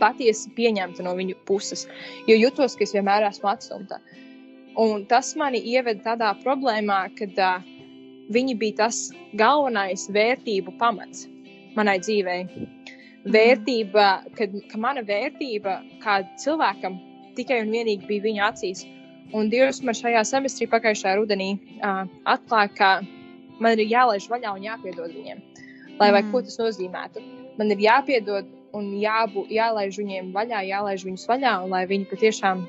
patiesi 0.00 0.50
pieņemta 0.56 1.04
no 1.06 1.14
viņu 1.16 1.38
puses, 1.48 1.86
jo 2.28 2.36
jutos, 2.36 2.76
ka 2.76 2.84
es 2.84 2.94
vienmēr 2.96 3.26
esmu 3.30 3.48
atstumta. 3.52 4.00
Un 4.76 5.06
tas 5.08 5.32
mani 5.40 5.62
ieveda 5.72 6.02
tādā 6.10 6.32
problēmā, 6.42 6.98
kad 7.16 7.38
uh, 7.40 7.64
viņi 8.32 8.56
bija 8.60 8.82
tas 8.84 9.06
galvenais 9.40 10.08
vērtību 10.12 10.76
pamats 10.80 11.24
manai 11.76 11.98
dzīvei. 12.02 12.42
Vērtība, 13.32 14.08
kad, 14.38 14.52
ka 14.70 14.78
mana 14.78 15.02
vērtība 15.06 15.80
kā 16.04 16.20
cilvēkam 16.42 17.00
tikai 17.36 17.62
un 17.64 17.72
vienīgi 17.74 18.06
bija 18.08 18.26
viņa 18.28 18.50
acīs. 18.52 18.84
Un 19.34 19.50
Dievs 19.50 19.82
man 19.82 19.96
šajā 19.96 20.22
semestrī 20.28 20.68
pagājušajā 20.70 21.16
rudenī 21.18 21.56
uh, 21.80 22.04
atklāja, 22.28 22.70
ka 22.78 22.90
man 23.62 23.80
ir 23.80 23.90
jālaiž 23.90 24.28
vaļā 24.30 24.52
un 24.54 24.66
jāpiedod 24.66 25.10
viņiem. 25.10 25.42
Lai 25.98 26.10
mm. 26.12 26.30
ko 26.30 26.42
tas 26.44 26.58
nozīmētu. 26.60 27.22
Man 27.58 27.72
ir 27.72 27.82
jāpiedod 27.82 28.50
un 28.76 28.92
jābū, 29.00 29.46
jālaiž 29.50 29.98
viņiem 29.98 30.30
vaļā, 30.34 30.60
jālaiž 30.68 31.06
viņus 31.08 31.26
vaļā, 31.30 31.54
un 31.64 31.72
lai 31.72 31.86
viņi 31.88 32.10
patiešām 32.10 32.66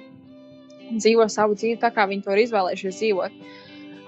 dzīvo 0.95 1.27
savu 1.29 1.57
dzīvi 1.59 1.81
tā, 1.81 1.91
kā 1.91 2.07
viņi 2.07 2.23
to 2.23 2.33
ir 2.33 2.45
izvēlējušies 2.45 3.01
dzīvot. 3.01 3.37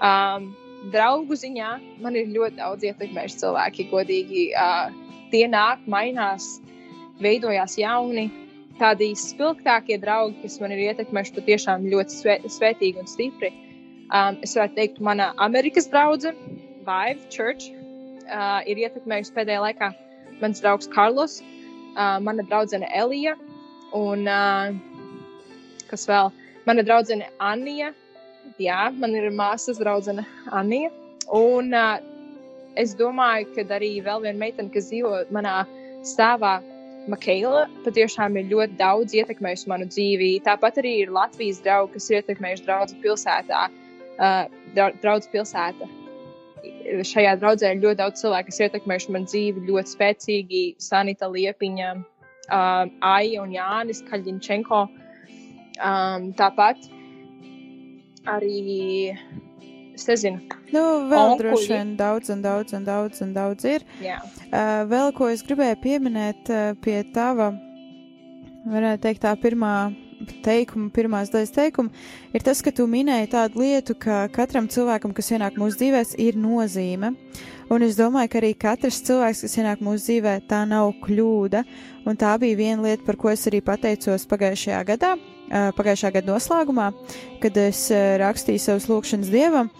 Um, 0.00 0.50
draugu 0.94 1.36
ziņā 1.36 1.70
man 2.00 2.16
ir 2.16 2.32
ļoti 2.32 2.56
daudz 2.56 2.88
ietekmējuši 2.88 3.40
cilvēki, 3.42 3.88
godīgi. 3.92 4.46
Uh, 4.56 5.08
tie 5.30 5.46
nāk, 5.50 5.82
mainās, 5.90 6.58
veidojās 7.22 7.76
jauni. 7.78 8.28
Tādi 8.80 9.10
spilgtākie 9.18 9.98
draugi, 10.00 10.38
kas 10.42 10.56
man 10.62 10.72
ir 10.72 10.80
ietekmējuši 10.86 11.36
patiešām 11.36 11.84
ļoti 11.92 12.16
svē, 12.16 12.36
svētīgi 12.48 13.02
un 13.02 13.10
stipri. 13.10 13.50
Um, 14.10 14.38
es 14.42 14.56
varētu 14.56 14.78
teikt, 14.78 15.02
mana 15.04 15.30
Amerikas 15.44 15.90
draudzene, 15.92 16.56
Vive 16.86 17.28
Church, 17.28 17.68
uh, 18.32 18.64
ir 18.64 18.80
ietekmējusi 18.80 19.36
pēdējā 19.36 19.60
laikā 19.66 19.90
mans 20.40 20.62
draugs 20.64 20.88
Karlos, 20.90 21.42
uh, 21.92 22.16
mana 22.24 22.46
draudzene 22.48 22.88
Elija 22.96 23.36
un 23.94 24.24
uh, 24.24 24.72
kas 25.90 26.06
vēl? 26.08 26.32
Mana 26.68 26.84
draudzene 26.86 27.28
Anija. 27.42 27.92
Jā, 28.60 28.90
man 28.96 29.14
ir 29.16 29.30
māsas 29.34 29.80
draudzene 29.80 30.24
Anija. 30.56 30.90
Un 31.36 31.74
uh, 31.76 31.98
es 32.80 32.94
domāju, 32.98 33.50
ka 33.54 33.64
arī 33.76 33.96
vēl 34.04 34.24
viena 34.24 34.38
meitene, 34.40 34.72
kas 34.74 34.90
dzīvo 34.90 35.24
manā 35.34 35.62
stāvā, 36.06 36.58
Makaila, 37.08 37.64
patiešām 37.86 38.36
ir 38.36 38.50
ļoti 38.50 38.76
daudz 38.76 39.14
ietekmējusi 39.16 39.70
manu 39.72 39.86
dzīvi. 39.88 40.34
Tāpat 40.44 40.82
arī 40.82 40.98
ir 41.04 41.14
Latvijas 41.14 41.62
draugi, 41.64 41.94
kas 41.96 42.10
ir 42.10 42.20
ietekmējuši 42.20 42.66
draugu 42.66 43.00
pilsētā. 43.04 43.62
Uh, 44.20 44.84
draudz 45.00 45.30
pilsēta 45.32 45.88
šajā 47.06 47.36
draudzē 47.40 47.74
ir 47.74 47.82
ļoti 47.82 47.98
daudz 48.00 48.22
cilvēku, 48.22 48.50
kas 48.50 48.60
ietekmējuši 48.66 49.12
man 49.14 49.26
dzīvi 49.28 49.66
ļoti 49.68 49.94
spēcīgi. 49.94 50.62
Sanita 50.82 51.28
Liepiņa, 51.30 51.90
uh, 51.96 52.90
Aija 53.12 53.44
un 53.44 53.54
Jānis 53.54 54.02
Kaļņčenko. 54.08 54.80
Um, 55.80 56.30
tāpat 56.36 56.90
arī, 58.28 59.16
es 60.00 60.08
nezinu, 60.10 60.40
Nu, 60.72 60.82
vēl 61.10 61.32
Onkuļi. 61.34 61.38
droši 61.44 61.72
vien 61.72 61.94
daudz 61.98 62.30
un 62.34 62.42
daudz 62.44 62.74
un 62.76 62.84
daudz 62.88 63.22
un 63.22 63.32
daudz 63.36 63.64
ir. 63.68 63.84
jā. 64.02 64.18
Uh, 64.50 64.84
vēl 64.90 65.12
ko 65.14 65.28
es 65.30 65.42
gribēju 65.46 65.78
pieminēt 65.82 66.50
uh, 66.50 66.74
pie 66.82 67.02
tava, 67.14 67.52
varētu 68.66 69.02
teikt, 69.06 69.22
tā 69.24 69.32
pirmā 69.40 69.74
teikuma, 70.44 70.90
pirmās 70.92 71.30
daļas 71.32 71.52
teikuma, 71.54 71.90
ir 72.36 72.42
tas, 72.44 72.60
ka 72.62 72.72
tu 72.76 72.84
minēji 72.90 73.30
tādu 73.32 73.62
lietu, 73.62 73.94
ka 73.96 74.26
katram 74.34 74.66
cilvēkam, 74.68 75.14
kas 75.16 75.30
ienāk 75.32 75.56
mūsu 75.60 75.80
dzīvēs, 75.80 76.14
ir 76.20 76.36
nozīme. 76.36 77.14
Un 77.70 77.84
es 77.86 77.96
domāju, 77.96 78.28
ka 78.32 78.40
arī 78.42 78.50
katrs 78.58 78.98
cilvēks, 79.06 79.44
kas 79.46 79.56
ienāk 79.62 79.80
mūsu 79.86 80.02
dzīvē, 80.10 80.34
tā 80.50 80.64
nav 80.68 80.90
kļūda. 81.06 81.62
Un 82.04 82.18
tā 82.20 82.34
bija 82.42 82.58
viena 82.58 82.82
lieta, 82.88 83.04
par 83.06 83.16
ko 83.16 83.30
es 83.32 83.46
arī 83.48 83.62
pateicos 83.64 84.26
pagājušajā 84.28 84.80
gadā, 84.90 85.14
pagājušā 85.50 86.12
gada 86.14 86.32
noslēgumā, 86.32 86.90
kad 87.42 87.56
es 87.60 87.88
rakstīju 88.20 88.62
savus 88.62 88.88
lūgšanas 88.90 89.32
dievam. 89.32 89.70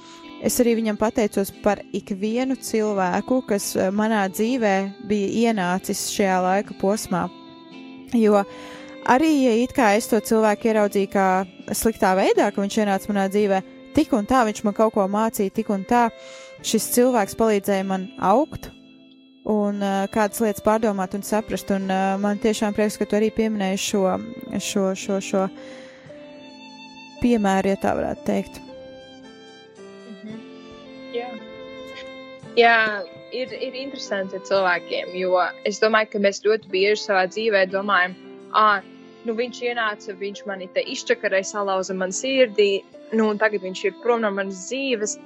Es 0.40 0.56
arī 0.62 0.72
viņam 0.78 0.96
pateicos 0.96 1.50
par 1.62 1.82
ikvienu 1.92 2.56
cilvēku, 2.56 3.42
kas 3.48 3.74
manā 3.92 4.22
dzīvē 4.32 4.74
bija 5.08 5.50
ienācis 5.50 6.06
šajā 6.14 6.38
laika 6.46 6.76
posmā. 6.80 7.26
Jo 8.16 8.40
arī, 9.04 9.30
ja 9.44 9.52
it 9.60 9.76
kā 9.76 9.92
es 9.98 10.08
to 10.10 10.18
cilvēku 10.24 10.72
ieraudzīju 10.72 11.12
kā 11.12 11.28
sliktā 11.76 12.14
veidā, 12.18 12.48
ka 12.48 12.64
viņš 12.64 12.80
ienāca 12.80 13.12
manā 13.12 13.28
dzīvē, 13.30 13.62
tik 13.94 14.16
un 14.16 14.26
tā 14.26 14.46
viņš 14.48 14.64
man 14.64 14.76
kaut 14.80 14.96
ko 14.96 15.06
mācīja, 15.12 15.52
tik 15.60 15.70
un 15.76 15.84
tā 15.84 16.08
šis 16.64 16.88
cilvēks 16.96 17.36
palīdzēja 17.36 17.86
man 17.92 18.08
augt 18.16 18.72
un 19.48 19.80
uh, 19.82 20.06
kādas 20.12 20.40
lietas 20.44 20.64
pārdomāt 20.64 21.14
un 21.16 21.24
saprast. 21.26 21.70
Un 21.74 21.88
uh, 21.90 22.16
man 22.20 22.40
tiešām 22.42 22.76
prieks, 22.76 22.98
ka 23.00 23.08
tu 23.08 23.18
arī 23.18 23.30
pieminēji 23.34 23.80
šo, 23.84 24.04
šo, 24.58 24.90
šo, 24.98 25.20
šo 25.24 25.46
piemēru, 27.22 27.72
ja 27.72 27.80
tā 27.80 27.94
varētu 27.98 28.26
teikt. 28.28 28.60
Jā, 31.14 31.30
Jā 32.58 32.76
ir, 33.32 33.52
ir 33.62 33.76
interesanti 33.78 34.40
cilvēkiem, 34.46 35.12
jo 35.18 35.38
es 35.68 35.78
domāju, 35.82 36.10
ka 36.14 36.22
mēs 36.22 36.42
ļoti 36.44 36.70
bieži 36.72 37.04
savā 37.04 37.26
dzīvē 37.30 37.66
domājam, 37.70 38.16
ah, 38.58 38.80
nu 39.26 39.36
viņš 39.38 39.60
ienāca, 39.70 40.16
viņš 40.18 40.44
mani 40.48 40.68
te 40.74 40.82
izčakarēja, 40.94 41.52
salauza 41.52 41.94
man 41.94 42.14
sirdī, 42.14 42.82
nu 43.14 43.28
un 43.30 43.38
tagad 43.38 43.62
viņš 43.66 43.84
ir 43.86 43.98
prom 44.02 44.24
no 44.24 44.32
manas 44.34 44.66
dzīves. 44.66 45.16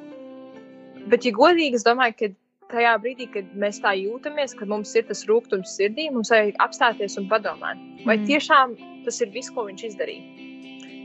Bet, 1.08 1.24
ja 1.24 1.32
godīgi, 1.36 1.80
es 1.80 1.86
domāju, 1.86 2.16
ka 2.18 2.30
tajā 2.72 2.94
brīdī, 3.02 3.28
kad 3.32 3.50
mēs 3.58 3.80
tā 3.84 3.94
jūtamies, 3.98 4.54
kad 4.58 4.70
mums 4.70 4.94
ir 4.96 5.06
tas 5.08 5.24
rūkums 5.28 5.76
sirdī, 5.78 6.08
mums 6.12 6.32
vajag 6.32 6.58
apstāties 6.64 7.18
un 7.20 7.28
padomāt, 7.30 7.80
vai 8.04 8.16
Mm. 8.18 8.26
tiešām 8.30 8.76
tas 9.04 9.20
ir 9.20 9.32
viss, 9.34 9.50
ko 9.50 9.66
viņš 9.68 9.84
izdarīja. 9.90 10.22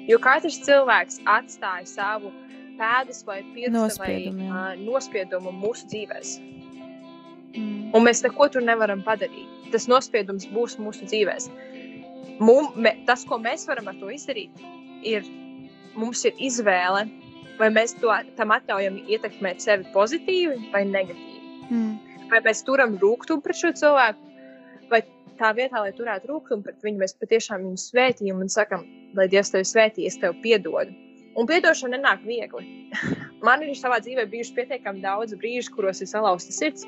Jo 0.10 0.18
katrs 0.20 0.62
cilvēks 0.66 1.20
atstāja 1.26 1.86
savu 1.86 2.32
pēdas 2.80 3.26
vai 3.28 3.44
pirkstu 3.54 4.00
vai 4.00 4.16
uh, 4.32 4.74
nospiedumu 4.80 5.52
mūsu 5.52 5.86
dzīvēm. 5.92 6.24
Mm. 7.56 7.92
Un 7.94 8.06
mēs 8.06 8.24
neko 8.24 8.48
tur 8.50 8.62
nevaram 8.62 9.04
padarīt. 9.04 9.72
Tas 9.74 9.88
nospiedums 9.88 10.48
būs 10.54 10.78
mūsu 10.82 11.06
dzīvēm. 11.06 11.50
Mum, 12.40 12.72
me, 12.76 12.96
tas, 13.06 13.26
ko 13.28 13.38
mēs 13.38 13.68
varam 13.68 13.90
ar 13.92 13.98
to 14.00 14.10
izdarīt, 14.10 14.52
ir 15.04 15.26
mums 16.00 16.24
ir 16.26 16.34
izvēle, 16.40 17.04
vai 17.60 17.68
mēs 17.76 17.98
to, 18.00 18.14
tam 18.38 18.54
atļaujam 18.56 19.02
ietekmēt 19.12 19.62
sevi 19.62 19.86
pozitīvi 19.94 20.72
vai 20.74 20.86
negatīvi. 20.88 21.29
Mm. 21.70 22.26
Vai 22.30 22.42
mēs 22.46 22.64
turam 22.66 22.96
rūkumu 23.02 23.44
pret 23.46 23.58
šo 23.58 23.72
cilvēku, 23.78 24.34
vai 24.92 25.02
tā 25.40 25.52
vietā, 25.58 25.82
lai 25.82 25.94
turētu 25.96 26.30
rūkumu 26.30 26.66
pret 26.66 26.82
viņu, 26.86 27.02
mēs 27.02 27.16
patiešām 27.22 27.66
viņu 27.66 27.84
svētījam 27.84 28.42
un 28.44 28.52
sakam, 28.54 28.86
lai 29.18 29.30
Dievs 29.32 29.54
tevi 29.54 29.68
svētī, 29.68 30.06
es 30.10 30.20
tev 30.22 30.38
piedodu. 30.44 30.94
Un 31.40 31.48
piedošana 31.50 31.98
nenāk 31.98 32.26
viegli. 32.26 32.66
Man 33.46 33.64
ir 33.64 33.76
savā 33.78 34.02
dzīvē 34.04 34.26
bijuši 34.30 34.56
pietiekami 34.58 35.04
daudz 35.06 35.38
brīžu, 35.40 35.72
kuros 35.76 36.02
ir 36.04 36.10
salauzta 36.12 36.52
sirds. 36.52 36.84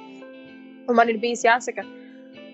Un 0.89 0.97
man 0.97 1.07
ir 1.07 1.21
bijis 1.21 1.45
jāsaka, 1.45 1.85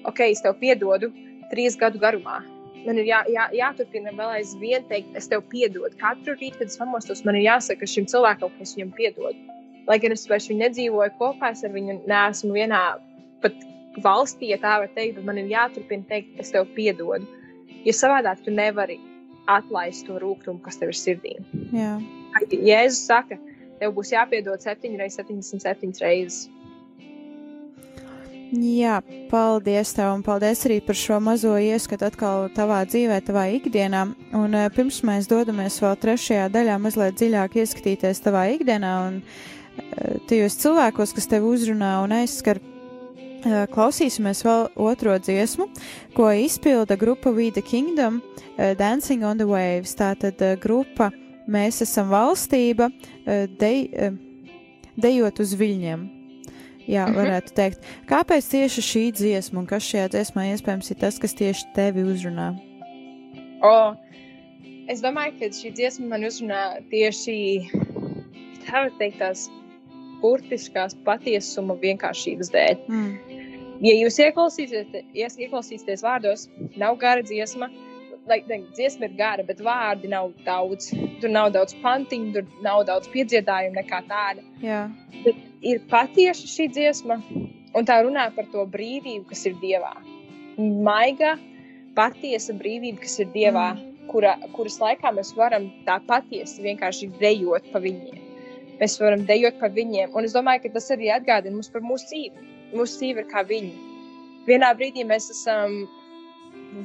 ok, 0.05 0.19
es 0.27 0.43
tev 0.43 0.57
piedodu 0.59 1.09
trīs 1.49 1.77
gadu 1.79 1.97
garumā. 2.03 2.41
Man 2.85 2.99
ir 3.01 3.07
jā, 3.07 3.23
jā, 3.31 3.47
jāturpina 3.55 4.13
vēl 4.15 4.35
aizvien 4.35 4.85
teikt, 4.91 5.15
es 5.17 5.31
tev 5.31 5.41
piedodu. 5.49 5.95
Katru 5.97 6.35
rītu, 6.37 6.59
kad 6.59 6.69
es 6.69 6.77
pamostos, 6.77 7.23
man 7.25 7.39
ir 7.39 7.47
jāsaka 7.47 7.89
šim 7.89 8.05
cilvēkam, 8.11 8.53
ka 8.53 8.67
es 8.67 8.75
viņam 8.77 8.93
piedodu. 8.99 9.56
Lai 9.88 10.00
gan 10.04 10.15
es 10.15 10.28
viņu 10.28 10.60
nedzīvoju 10.60 11.15
kopā, 11.19 11.54
es 11.56 11.63
ar 11.63 11.71
viņu 11.71 12.02
neesmu 12.10 12.54
vienā 12.56 12.82
pat 13.43 13.56
valstī, 14.04 14.52
ja 14.52 14.60
tā 14.62 14.78
var 14.84 14.91
teikt, 14.95 15.17
bet 15.17 15.28
man 15.28 15.39
ir 15.41 15.52
jāturpina 15.52 16.06
teikt, 16.10 16.36
es 16.41 16.52
tev 16.54 16.67
piedodu. 16.76 17.26
Jo 17.86 17.93
savādāk 17.95 18.43
tu 18.43 18.52
nevari 18.52 19.00
atlaist 19.47 20.06
to 20.08 20.19
rūkumu, 20.19 20.60
kas 20.65 20.80
tev 20.82 20.91
ir 20.91 21.00
sirdī. 21.00 21.38
Jā. 21.71 21.95
Jēzus 22.52 23.06
saka, 23.08 23.39
tev 23.80 23.95
būs 23.95 24.12
jāpiedod 24.13 24.62
7 24.62 25.00
reizes, 25.00 25.23
77 25.23 26.04
reizes. 26.04 26.45
Jā, 28.47 29.02
paldies 29.28 29.89
tev, 29.91 30.13
un 30.15 30.21
paldies 30.23 30.62
arī 30.63 30.78
par 30.88 30.95
šo 30.95 31.17
mazo 31.19 31.58
ieskatu 31.60 32.08
atkal 32.08 32.45
tavā 32.56 32.80
dzīvē, 32.88 33.17
tavā 33.28 33.43
ikdienā. 33.58 34.06
Un 34.39 34.56
uh, 34.56 34.69
pirms 34.71 35.02
mēs 35.08 35.28
dodamies 35.28 35.82
vēl 35.84 35.97
trešajā 36.00 36.45
daļā, 36.54 36.78
mazliet 36.80 37.17
dziļāk 37.19 37.58
ieskatīties 37.60 38.23
tavā 38.23 38.45
ikdienā 38.54 38.93
un 39.10 39.19
tajos 40.29 40.57
cilvēkos, 40.62 41.13
kas 41.17 41.27
tevi 41.27 41.45
uzrunā 41.45 41.97
un 42.03 42.15
aizskar, 42.17 42.60
klausīsimies 43.71 44.43
vēl 44.43 44.67
otro 44.75 45.13
dziesmu, 45.19 45.69
ko 46.17 46.31
izpilda 46.33 46.97
grupa 46.97 47.31
We 47.31 47.51
the 47.51 47.62
Kingdom, 47.62 48.21
Dancing 48.57 49.23
on 49.23 49.38
the 49.38 49.47
Waves. 49.47 49.95
Tātad 49.95 50.41
grupa 50.60 51.12
Mēs 51.47 51.79
esam 51.79 52.10
valstība, 52.12 52.89
uh, 52.91 54.15
dejot 54.99 55.39
uz 55.39 55.55
viļņiem. 55.55 56.05
Jā, 56.88 57.05
Mhm. 57.07 57.15
varētu 57.15 57.53
teikt. 57.55 57.79
Kāpēc 58.07 58.47
tieši 58.51 58.81
šī 58.83 59.03
dziesma 59.12 59.60
un 59.60 59.65
kas 59.67 59.83
šajā 59.83 60.07
dziesmā 60.12 60.47
iespējams 60.53 60.91
ir 60.91 60.97
tas, 60.97 61.19
kas 61.19 61.33
tieši 61.33 61.73
tevi 61.75 62.03
uzrunā? 62.03 62.55
O, 63.63 63.95
es 64.88 65.01
domāju, 65.01 65.39
ka 65.39 65.45
šī 65.51 65.73
dziesma 65.75 66.07
man 66.07 66.23
uzrunā 66.23 66.79
tieši 66.91 67.69
tā 68.67 68.71
var 68.71 68.91
teikt 68.99 69.19
tās 69.19 69.49
burtiskās 70.21 70.95
patiesuma 71.08 71.77
vienkāršības 71.82 72.53
dēļ. 72.53 72.77
Mm. 72.88 73.43
ja 73.86 73.93
jūs 73.97 74.19
ieklausīsieties, 74.25 75.38
ieklausīsieties 75.45 76.06
vārdos, 76.06 76.47
nav 76.75 76.97
gara 77.01 77.25
dziesma. 77.25 77.69
Lai, 78.27 78.41
ne, 78.49 78.58
dziesma 78.75 79.08
ir 79.08 79.13
gara, 79.15 79.43
bet 79.47 79.62
vārdi 79.63 80.10
nav 80.12 80.34
daudz. 80.43 80.89
Tur 81.21 81.32
nav 81.32 81.53
daudz 81.56 81.77
pantiņu, 81.80 82.34
tur 82.36 82.49
nav 82.65 82.82
daudz 82.89 83.08
piedziedājumu, 83.13 83.77
nekā 83.77 84.01
tāda. 84.10 84.43
Jā. 84.60 84.82
Bet 85.23 85.39
ir 85.63 85.80
patiesa 85.88 86.49
šī 86.51 86.67
dziesma, 86.75 87.21
un 87.71 87.88
tā 87.88 88.01
runā 88.03 88.27
par 88.36 88.49
to 88.51 88.67
brīvību, 88.73 89.30
kas 89.32 89.45
ir 89.47 89.56
Dievā. 89.62 89.93
Maiga, 90.60 91.38
patiesa 91.95 92.56
brīvība, 92.58 93.06
kas 93.06 93.15
ir 93.23 93.32
Dievā, 93.32 93.69
mm. 93.77 94.08
kura, 94.12 94.36
kuras 94.58 94.75
laikā 94.84 95.15
mēs 95.15 95.32
varam 95.39 95.71
tā 95.88 96.01
patiesi 96.12 96.67
vienkārši 96.67 97.13
dejot 97.21 97.71
pa 97.71 97.80
viņiem. 97.84 98.26
Mēs 98.77 98.99
varam 99.01 99.25
dejot 99.25 99.57
par 99.61 99.71
viņiem, 99.73 100.13
un 100.13 100.27
es 100.27 100.35
domāju, 100.37 100.65
ka 100.65 100.75
tas 100.75 100.91
arī 100.93 101.09
atgādina 101.13 101.55
mums 101.55 101.71
par 101.73 101.81
mūsu 101.85 102.11
dzīvi. 102.11 102.47
Mūsu 102.77 102.99
dzīve 103.01 103.23
ir 103.23 103.29
kā 103.31 103.41
viņi. 103.47 103.73
Vienā 104.47 104.69
brīdī 104.77 105.05
mēs 105.07 105.31
esam 105.33 105.79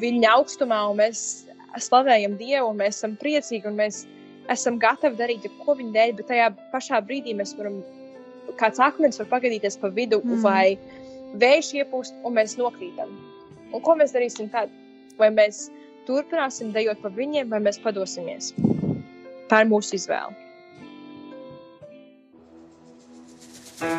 viņa 0.01 0.31
augstumā, 0.39 0.79
un 0.91 1.01
mēs 1.03 1.25
slavējam 1.81 2.39
Dievu, 2.41 2.71
un 2.71 2.81
mēs 2.81 3.01
esam 3.01 3.17
priecīgi, 3.21 3.69
un 3.69 3.77
mēs 3.81 4.05
esam 4.53 4.79
gatavi 4.83 5.19
darīt 5.19 5.49
ko 5.63 5.77
viņa 5.79 5.95
dēļ, 5.97 6.15
bet 6.19 6.31
tajā 6.31 6.49
pašā 6.73 7.01
brīdī 7.07 7.37
mēs 7.39 7.55
varam, 7.59 7.81
kāds 8.61 8.81
akmens 8.83 9.21
var 9.21 9.29
pagadīties 9.37 9.79
pa 9.83 9.93
vidu, 9.93 10.21
mm. 10.25 10.41
vai 10.45 10.77
vējš 11.43 11.73
iepūst, 11.83 12.19
un 12.27 12.37
mēs 12.39 12.57
nokrītam. 12.61 13.13
Un 13.73 13.85
ko 13.85 13.97
mēs 13.97 14.15
darīsim 14.17 14.51
tad? 14.53 14.73
Vai 15.21 15.31
mēs 15.33 15.67
turpināsim 16.09 16.73
dejot 16.75 17.01
par 17.05 17.13
viņiem, 17.17 17.53
vai 17.53 17.61
mēs 17.65 17.81
padosimies? 17.85 18.53
Tā 19.49 19.63
ir 19.63 19.71
mūsu 19.71 19.97
izvēle. 19.97 20.52
I'm 23.85 23.91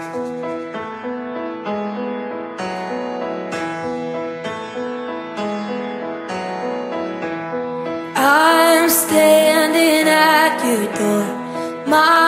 standing 8.89 10.07
at 10.07 10.63
your 10.63 10.85
door. 10.95 11.25
My 11.87 12.22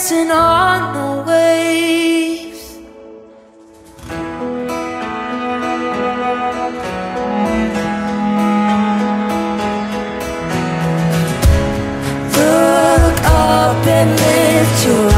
dancing 0.00 0.30
on 0.30 0.94
the 0.94 1.30
waves. 1.30 2.78
Look 12.34 13.18
up 13.24 13.86
and 13.86 14.10
lift 14.10 14.86
your 14.86 15.09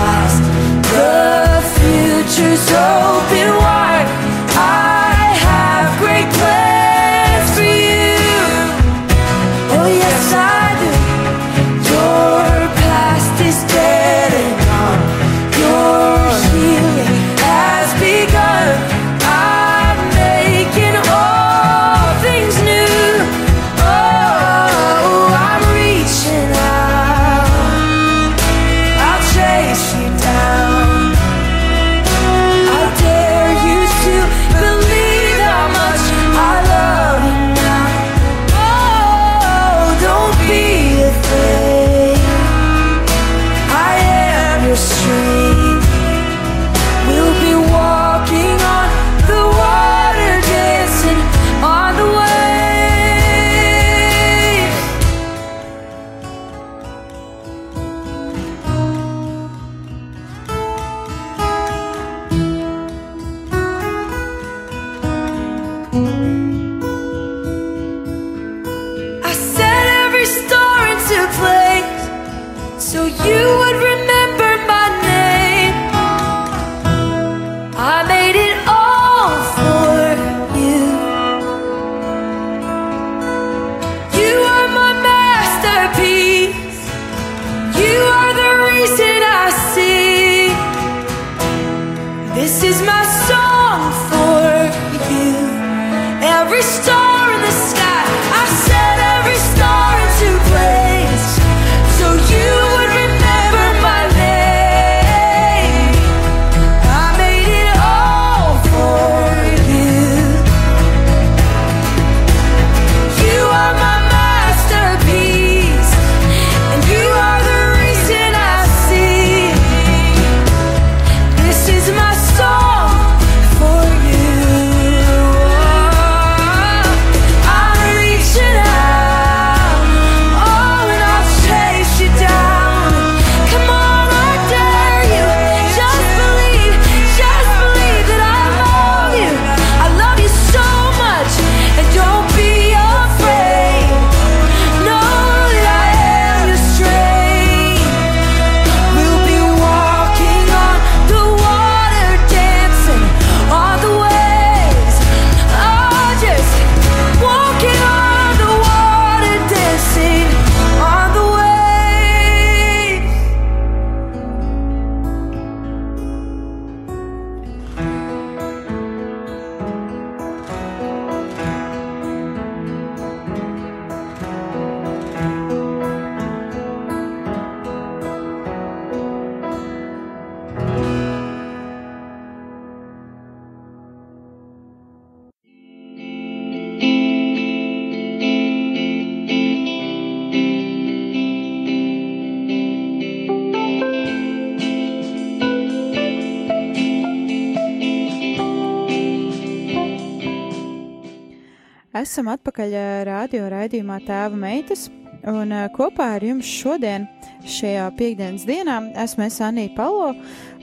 Esam 202.02 202.26
atpakaļ 202.32 202.72
ā, 202.74 202.84
radio 203.06 203.44
raidījumā 203.52 204.00
Tēva 204.02 204.34
meitas, 204.34 204.88
un 205.28 205.52
ā, 205.54 205.68
kopā 205.70 206.08
ar 206.16 206.24
jums 206.26 206.48
šodien, 206.50 207.04
šajā 207.46 207.84
piekdienas 207.94 208.42
dienā, 208.48 208.78
esmu 209.04 209.28
es 209.28 209.36
Anija 209.44 209.70
Palo, 209.76 210.08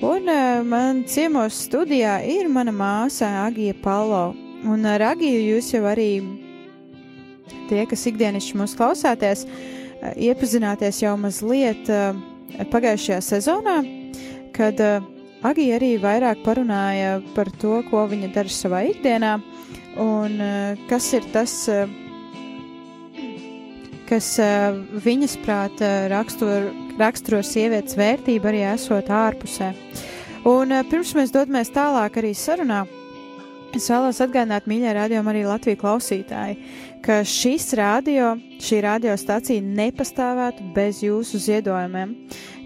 un 0.03 0.27
ā, 0.27 0.39
man 0.67 1.05
ciemos 1.07 1.61
studijā 1.63 2.17
ir 2.27 2.49
mana 2.51 2.73
māsa 2.75 3.29
Agija 3.45 3.77
Palo. 3.79 4.33
Un 4.67 4.83
ar 4.89 5.05
Agiju 5.13 5.45
jūs 5.45 5.69
jau 5.77 5.85
arī 5.87 6.09
tie, 7.69 7.85
kas 7.87 8.03
ikdienišķi 8.11 8.59
mūs 8.59 8.75
klausāties, 8.75 9.45
iepazināties 10.19 10.99
jau 11.05 11.15
mazliet 11.21 11.87
pagājušajā 12.73 13.21
sezonā, 13.29 13.77
kad 14.57 14.83
Agija 15.47 15.79
arī 15.79 15.93
vairāk 16.03 16.43
parunāja 16.43 17.21
par 17.31 17.47
to, 17.63 17.79
ko 17.87 18.03
viņa 18.11 18.33
dara 18.35 18.51
savā 18.51 18.83
ikdienā, 18.91 19.37
un 19.99 20.39
eh, 20.41 20.77
kas 20.89 21.11
ir 21.13 21.25
tas, 21.33 21.53
eh, 21.67 21.87
kas 24.09 24.31
eh, 24.41 24.77
viņas 25.05 25.35
prāta 25.43 25.89
raksturo, 26.11 26.71
raksturo 26.99 27.41
sievietes 27.45 27.97
vērtību 27.99 28.51
arī 28.51 28.63
esot 28.73 29.11
ārpusē. 29.11 29.73
Un 30.47 30.71
pirms 30.89 31.11
mēs 31.17 31.35
dodamies 31.35 31.71
tālāk 31.75 32.21
arī 32.21 32.31
sarunā, 32.31 32.85
es 33.75 33.89
vēlos 33.91 34.21
atgādināt, 34.23 34.69
mīļā 34.71 34.95
rādījumā 34.95 35.33
arī 35.33 35.43
Latviju 35.45 35.81
klausītāji, 35.81 36.55
ka 37.03 37.19
šis 37.27 37.73
radio, 37.77 38.31
šī 38.63 38.79
radiostacija 38.87 39.65
nepastāvētu 39.67 40.71
bez 40.75 41.03
jūsu 41.03 41.43
ziedojumiem. 41.43 42.15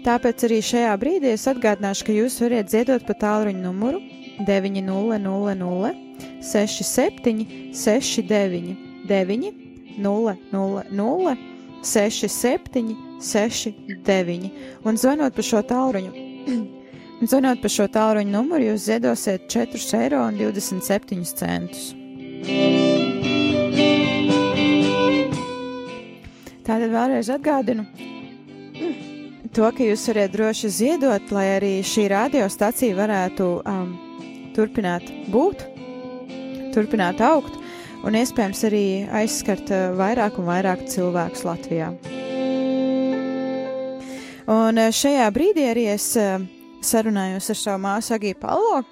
Tāpēc 0.06 0.46
arī 0.46 0.62
šajā 0.62 0.94
brīdī 1.02 1.34
es 1.34 1.48
atgādināšu, 1.50 2.06
ka 2.06 2.16
jūs 2.20 2.38
varat 2.44 2.70
ziedot 2.70 3.06
pa 3.08 3.18
tālruņa 3.26 3.66
numuru 3.66 4.02
900 4.46 6.03
67 6.44 7.72
69 7.74 8.76
9 9.08 9.52
000 9.98 11.36
67 11.84 12.96
69 13.20 14.50
un 14.84 14.96
zvanot 14.96 15.34
pa 15.34 15.42
šo 15.42 15.62
tālruņu. 15.64 16.12
Zvanot 17.30 17.60
pa 17.62 17.68
šo 17.72 17.86
tālruņa 17.88 18.32
numuru, 18.32 18.64
jūs 18.72 18.88
ziedosiet 18.88 19.46
4,27 19.48 20.02
eiro. 20.04 21.80
Tātad 26.64 26.90
vēlreiz 26.92 27.28
atgādinu, 27.32 27.84
to, 29.54 29.68
ka 29.68 29.80
jūs 29.84 30.08
varat 30.10 30.32
droši 30.32 30.72
ziedot, 30.80 31.32
lai 31.32 31.46
arī 31.58 31.74
šī 31.84 32.08
radiostacija 32.12 32.96
varētu 32.98 33.50
um, 33.62 33.94
turpināt 34.56 35.08
būt, 35.32 35.73
turpināt 36.74 37.22
augt 37.24 37.56
un 38.04 38.18
iespējams 38.18 38.64
arī 38.68 38.84
aizskart 39.22 39.70
uh, 39.72 39.94
vairāk 39.98 40.36
un 40.40 40.48
vairāk 40.50 40.84
cilvēkus 40.92 41.46
Latvijā. 41.48 41.92
Un 44.50 44.82
uh, 44.82 44.90
šajā 44.92 45.30
brīdī 45.34 45.64
arī 45.70 45.88
es 45.94 46.10
uh, 46.20 46.44
sarunājos 46.84 47.48
ar 47.54 47.60
savu 47.62 47.84
māsu 47.86 48.18
Agiju 48.18 48.40
Palo, 48.42 48.82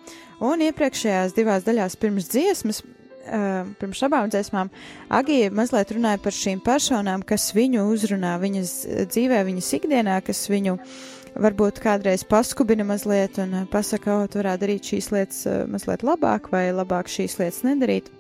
un 0.42 0.64
iepriekšējās 0.70 1.36
divās 1.36 1.68
daļās 1.68 1.98
pirms 2.00 2.32
dziesmas 2.32 2.82
Uh, 3.22 3.68
pirms 3.78 4.00
abām 4.02 4.26
dziesmām, 4.26 4.66
Agija 5.14 5.52
mazliet 5.54 5.92
runāja 5.94 6.18
par 6.18 6.34
šīm 6.34 6.58
personām, 6.66 7.22
kas 7.22 7.52
viņu 7.54 7.84
uzrunā 7.92 8.32
viņas 8.42 8.72
dzīvē, 9.12 9.44
viņas 9.46 9.68
ikdienā, 9.78 10.16
kas 10.26 10.40
viņu 10.50 10.74
varbūt 11.40 11.80
kādreiz 11.82 12.24
paskubina 12.28 12.84
mazliet 12.86 13.38
un 13.42 13.54
uh, 13.62 13.68
pasaka, 13.70 14.22
o, 14.22 14.26
tu 14.30 14.42
varētu 14.42 14.64
darīt 14.66 14.90
šīs 14.92 15.12
lietas 15.14 15.44
uh, 15.48 15.62
mazliet 15.70 16.04
labāk 16.06 16.50
vai 16.52 16.66
labāk 16.74 17.10
šīs 17.12 17.38
lietas 17.40 17.62
nedarīt. 17.66 18.10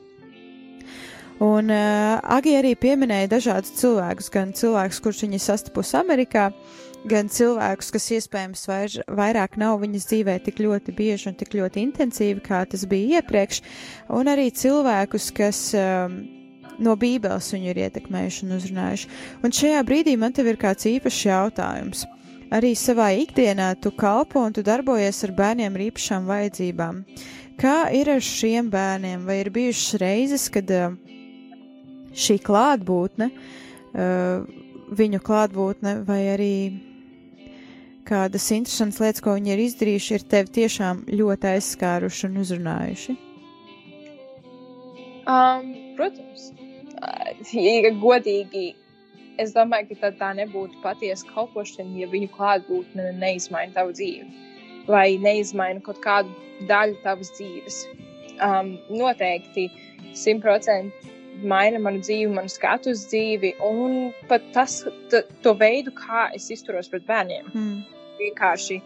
Un 1.42 1.72
uh, 1.74 2.20
Agija 2.22 2.60
arī 2.62 2.76
pieminēja 2.78 3.32
dažādus 3.32 3.74
cilvēkus, 3.80 4.30
gan 4.32 4.52
cilvēkus, 4.56 5.00
kurus 5.02 5.22
viņa 5.24 5.40
sastapusi 5.42 5.96
Amerikā, 5.98 6.50
gan 7.08 7.30
cilvēkus, 7.32 7.90
kas 7.94 8.10
iespējams 8.18 8.62
vairs, 8.70 9.00
vairāk 9.10 9.58
nav 9.58 9.80
viņas 9.82 10.06
dzīvē 10.10 10.36
tik 10.46 10.62
ļoti 10.62 10.94
bieži 10.94 11.32
un 11.32 11.38
tik 11.40 11.56
ļoti 11.58 11.82
intensīvi, 11.88 12.44
kā 12.44 12.62
tas 12.70 12.86
bija 12.86 13.18
iepriekš, 13.18 13.62
un 14.14 14.30
arī 14.30 14.52
cilvēkus, 14.54 15.32
kas 15.34 15.64
um, 15.74 16.20
no 16.82 16.94
Bībeles 16.98 17.50
viņu 17.54 17.72
ir 17.72 17.84
ietekmējuši 17.88 18.46
un 18.46 18.56
uzrunājuši. 18.60 19.12
Un 19.42 19.54
šajā 19.58 19.82
brīdī 19.88 20.16
man 20.20 20.34
te 20.36 20.46
ir 20.46 20.60
kāds 20.60 20.86
īpašs 20.94 21.24
jautājums. 21.26 22.06
Arī 22.52 22.74
savā 22.76 23.08
ikdienā 23.16 23.70
tu 23.80 23.94
kalpo 23.96 24.42
un 24.44 24.52
tu 24.52 24.60
darbojies 24.66 25.22
ar 25.24 25.32
bērniem 25.38 25.78
ar 25.78 25.84
īpašām 25.86 26.26
vajadzībām. 26.28 26.98
Kā 27.60 27.76
ir 27.96 28.10
ar 28.12 28.20
šiem 28.24 28.68
bērniem? 28.72 29.24
Vai 29.24 29.38
ir 29.40 29.48
bijušas 29.54 30.00
reizes, 30.02 30.48
kad 30.52 30.68
uh, 30.76 30.96
šī 32.12 32.36
klātbūtne, 32.44 33.30
uh, 33.32 34.44
viņu 34.92 35.20
klātbūtne, 35.24 35.94
vai 36.08 36.20
arī 36.34 36.54
kādas 38.08 38.50
interesantas 38.52 39.00
lietas, 39.00 39.24
ko 39.24 39.36
viņi 39.38 39.54
ir 39.54 39.64
izdarījuši, 39.66 40.14
ir 40.18 40.28
tevi 40.34 40.56
tiešām 40.58 41.04
ļoti 41.12 41.52
aizskāruši 41.54 42.28
un 42.28 42.40
uzrunājuši? 42.42 43.16
Um, 45.22 45.68
protams, 45.96 46.48
ja 47.54 47.92
godīgi, 48.02 48.72
es 49.40 49.54
domāju, 49.56 49.96
ka 50.00 50.12
tā 50.18 50.32
nebūtu 50.36 50.80
patiesa 50.82 51.28
kalpošana, 51.32 51.96
ja 52.02 52.08
viņu 52.12 52.32
klātbūtne 52.36 53.12
neizmaina 53.20 53.72
tavu 53.76 53.94
dzīvi 53.96 54.50
vai 54.88 55.16
neizmaina 55.22 55.82
kaut 55.84 56.00
kādu 56.02 56.32
daļu 56.68 56.98
tavas 57.04 57.30
dzīves. 57.36 57.82
Um, 58.42 58.74
noteikti 58.90 59.68
simtprocentīgi 60.18 61.10
maina 61.48 61.78
manu 61.82 62.02
dzīvi, 62.02 62.30
manu 62.34 62.50
skatu 62.50 62.92
uz 62.92 63.04
dzīvi, 63.10 63.54
un 63.66 64.10
pat 64.28 64.44
tas, 64.54 64.82
t, 65.10 65.22
to 65.44 65.54
veidu, 65.58 65.92
kā 65.96 66.28
es 66.36 66.50
izturos 66.54 66.90
pret 66.92 67.06
bērniem. 67.08 67.48
Mm. 67.54 67.78
Vienkārši 68.20 68.80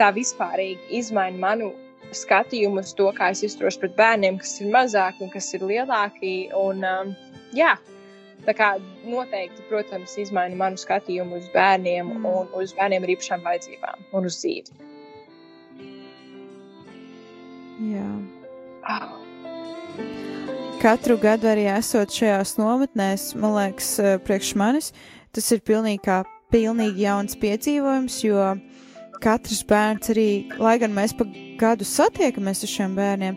tā 0.00 0.10
vispārīgi 0.14 0.98
izmaina 0.98 1.38
manu 1.44 1.70
skatījumu 2.14 2.82
uz 2.82 2.94
to, 2.96 3.08
kā 3.16 3.30
es 3.34 3.44
izturos 3.46 3.78
pret 3.80 3.94
bērniem, 3.98 4.40
kas 4.40 4.58
ir 4.62 4.72
mazāki 4.74 5.24
un 5.24 5.32
kas 5.32 5.52
ir 5.56 5.64
lielāki. 5.68 6.34
Un, 6.56 6.84
um, 6.88 7.14
jā, 7.56 7.76
tā 8.48 8.54
kā 8.56 8.68
noteikti, 9.04 9.64
protams, 9.68 10.16
izmaina 10.20 10.56
manu 10.56 10.80
skatījumu 10.80 11.36
uz 11.36 11.48
bērniem 11.52 12.08
Mm. 12.14 12.26
un 12.26 12.48
uz 12.56 12.72
bērniem 12.72 13.04
ar 13.04 13.14
īpašām 13.14 13.44
vajadzībām 13.44 14.06
un 14.12 14.24
uz 14.24 14.40
dzīvi. 14.40 14.72
Jā. 17.92 18.10
Oh. 18.88 19.18
Katru 20.78 21.18
gadu 21.18 21.48
arī 21.50 21.66
esot 21.74 22.10
šajās 22.14 22.56
nometnēs, 22.58 23.34
man 23.34 23.54
liekas, 23.56 23.98
eh, 23.98 24.18
priekš 24.18 24.54
manis, 24.54 24.92
tas 25.32 25.52
ir 25.52 25.60
pilnīgi 25.60 26.02
kā 26.06 26.24
pilnīgi 26.52 27.04
jauns 27.04 27.36
piedzīvojums, 27.36 28.24
jo 28.24 28.60
katrs 29.20 29.64
bērns 29.64 30.12
arī, 30.14 30.28
lai 30.58 30.78
gan 30.78 30.94
mēs 30.94 31.16
pa 31.18 31.26
gadu 31.58 31.84
satiekamies 31.84 32.62
ar 32.62 32.68
šiem 32.68 32.94
bērniem, 32.96 33.36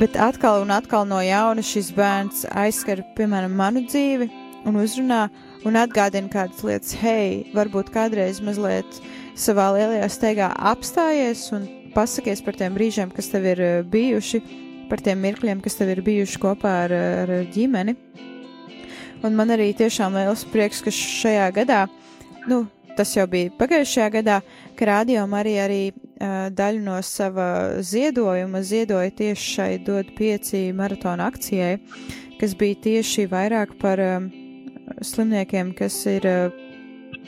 bet 0.00 0.16
atkal 0.20 0.62
un 0.64 0.72
atkal 0.74 1.06
no 1.08 1.20
jauna 1.24 1.62
šis 1.64 1.92
bērns 1.96 2.44
aizskar, 2.52 3.00
piemēram, 3.16 3.54
manu 3.56 3.84
dzīvi 3.86 4.28
un 4.68 4.76
uzrunā 4.82 5.26
un 5.66 5.78
atgādina 5.80 6.30
kādas 6.32 6.62
lietas, 6.66 6.92
hei, 7.00 7.46
varbūt 7.56 7.90
kādreiz 7.94 8.42
mazliet 8.44 9.00
savā 9.38 9.70
lielajā 9.76 10.08
steigā 10.12 10.50
apstājies 10.72 11.48
un 11.56 11.66
pasakies 11.96 12.42
par 12.44 12.58
tiem 12.58 12.76
brīžiem, 12.76 13.12
kas 13.14 13.30
tev 13.32 13.48
ir 13.48 13.62
eh, 13.64 13.82
bijuši, 13.88 14.42
par 14.90 15.02
tiem 15.02 15.22
mirkļiem, 15.24 15.62
kas 15.64 15.78
tev 15.78 15.90
ir 15.94 16.04
bijuši 16.06 16.40
kopā 16.42 16.74
ar, 16.84 16.94
ar 17.24 17.34
ģimeni. 17.54 17.96
Un 19.24 19.34
man 19.34 19.50
arī 19.54 19.72
tiešām 19.74 20.14
liels 20.14 20.44
prieks, 20.52 20.82
ka 20.84 20.92
šajā 20.92 21.48
gadā, 21.56 21.86
nu, 22.46 22.66
tas 22.96 23.12
jau 23.16 23.26
bija 23.30 23.52
pagājušajā 23.60 24.08
gadā, 24.18 24.40
ka 24.78 24.88
rādījām 24.88 25.34
arī, 25.36 25.54
arī 25.60 25.80
uh, 25.92 26.48
daļu 26.56 26.82
no 26.86 26.96
sava 27.04 27.48
ziedojuma 27.84 28.62
ziedoja 28.64 29.12
tieši 29.20 29.52
šai 29.56 29.70
dod 29.86 30.12
pieci 30.16 30.70
maratona 30.76 31.28
akcijai, 31.30 31.76
kas 32.40 32.56
bija 32.58 32.80
tieši 32.88 33.28
vairāk 33.32 33.76
par 33.80 34.02
um, 34.02 34.28
slimniekiem, 35.04 35.72
kas 35.76 35.98
ir 36.10 36.28
uh, 36.30 36.60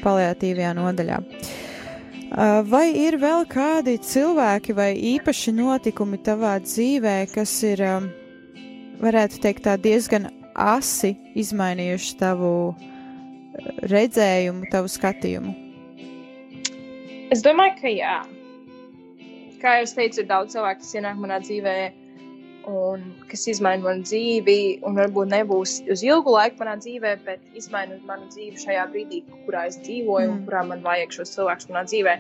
paliatīvajā 0.02 0.74
nodaļā. 0.80 1.22
Uh, 1.22 1.66
Vai 2.68 2.90
ir 2.92 3.16
vēl 3.16 3.46
kādi 3.48 3.94
cilvēki 4.04 4.74
vai 4.76 4.90
īpaši 5.14 5.54
notikumi 5.56 6.18
tavā 6.20 6.58
dzīvē, 6.60 7.22
kas 7.32 7.54
ir, 7.64 7.80
varētu 9.00 9.40
teikt, 9.40 9.64
tā 9.64 9.78
diezgan 9.80 10.28
asi 10.52 11.14
izmainījuši 11.40 12.18
tavu 12.20 12.52
uh, 12.74 12.97
redzējumu, 13.92 14.68
tavu 14.72 14.90
skatījumu? 14.92 15.54
Es 17.34 17.44
domāju, 17.44 17.76
ka 17.80 17.92
jā. 17.92 18.18
Kā 19.62 19.78
jau 19.78 19.86
es 19.88 19.94
teicu, 19.96 20.22
ir 20.22 20.28
daudz 20.30 20.54
cilvēku, 20.54 20.84
kas 20.84 20.94
ienāk 20.96 21.18
manā 21.20 21.40
dzīvē, 21.42 21.76
un 22.68 23.04
kas 23.30 23.46
izmaina 23.50 23.82
manu 23.84 24.04
dzīvi, 24.06 24.58
un 24.86 24.98
varbūt 25.00 25.32
nebūs 25.32 25.78
uz 25.92 26.04
ilgu 26.06 26.34
laiku 26.34 26.62
manā 26.62 26.76
dzīvē, 26.80 27.14
bet 27.26 27.58
izmaina 27.58 27.98
manu 28.08 28.28
dzīvi 28.32 28.60
šajā 28.64 28.84
brīdī, 28.92 29.22
kurā 29.46 29.66
es 29.70 29.80
dzīvoju, 29.82 30.28
mm. 30.28 30.34
un 30.36 30.44
kurā 30.46 30.64
man 30.68 30.84
vajag 30.84 31.16
šos 31.18 31.34
cilvēkus 31.36 31.70
manā 31.72 31.84
dzīvē. 31.88 32.18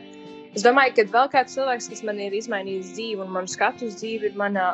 Es 0.56 0.64
domāju, 0.64 0.96
ka 0.96 1.04
vēl 1.12 1.28
kāds 1.34 1.54
cilvēks, 1.54 1.90
kas 1.92 2.04
man 2.08 2.20
ir 2.24 2.34
izmainījis 2.34 2.94
dzīvi 2.96 3.22
un 3.24 3.34
manu 3.36 3.52
skatu 3.52 3.86
uz 3.88 4.00
dzīvi, 4.00 4.32
ir 4.32 4.40
mana 4.40 4.72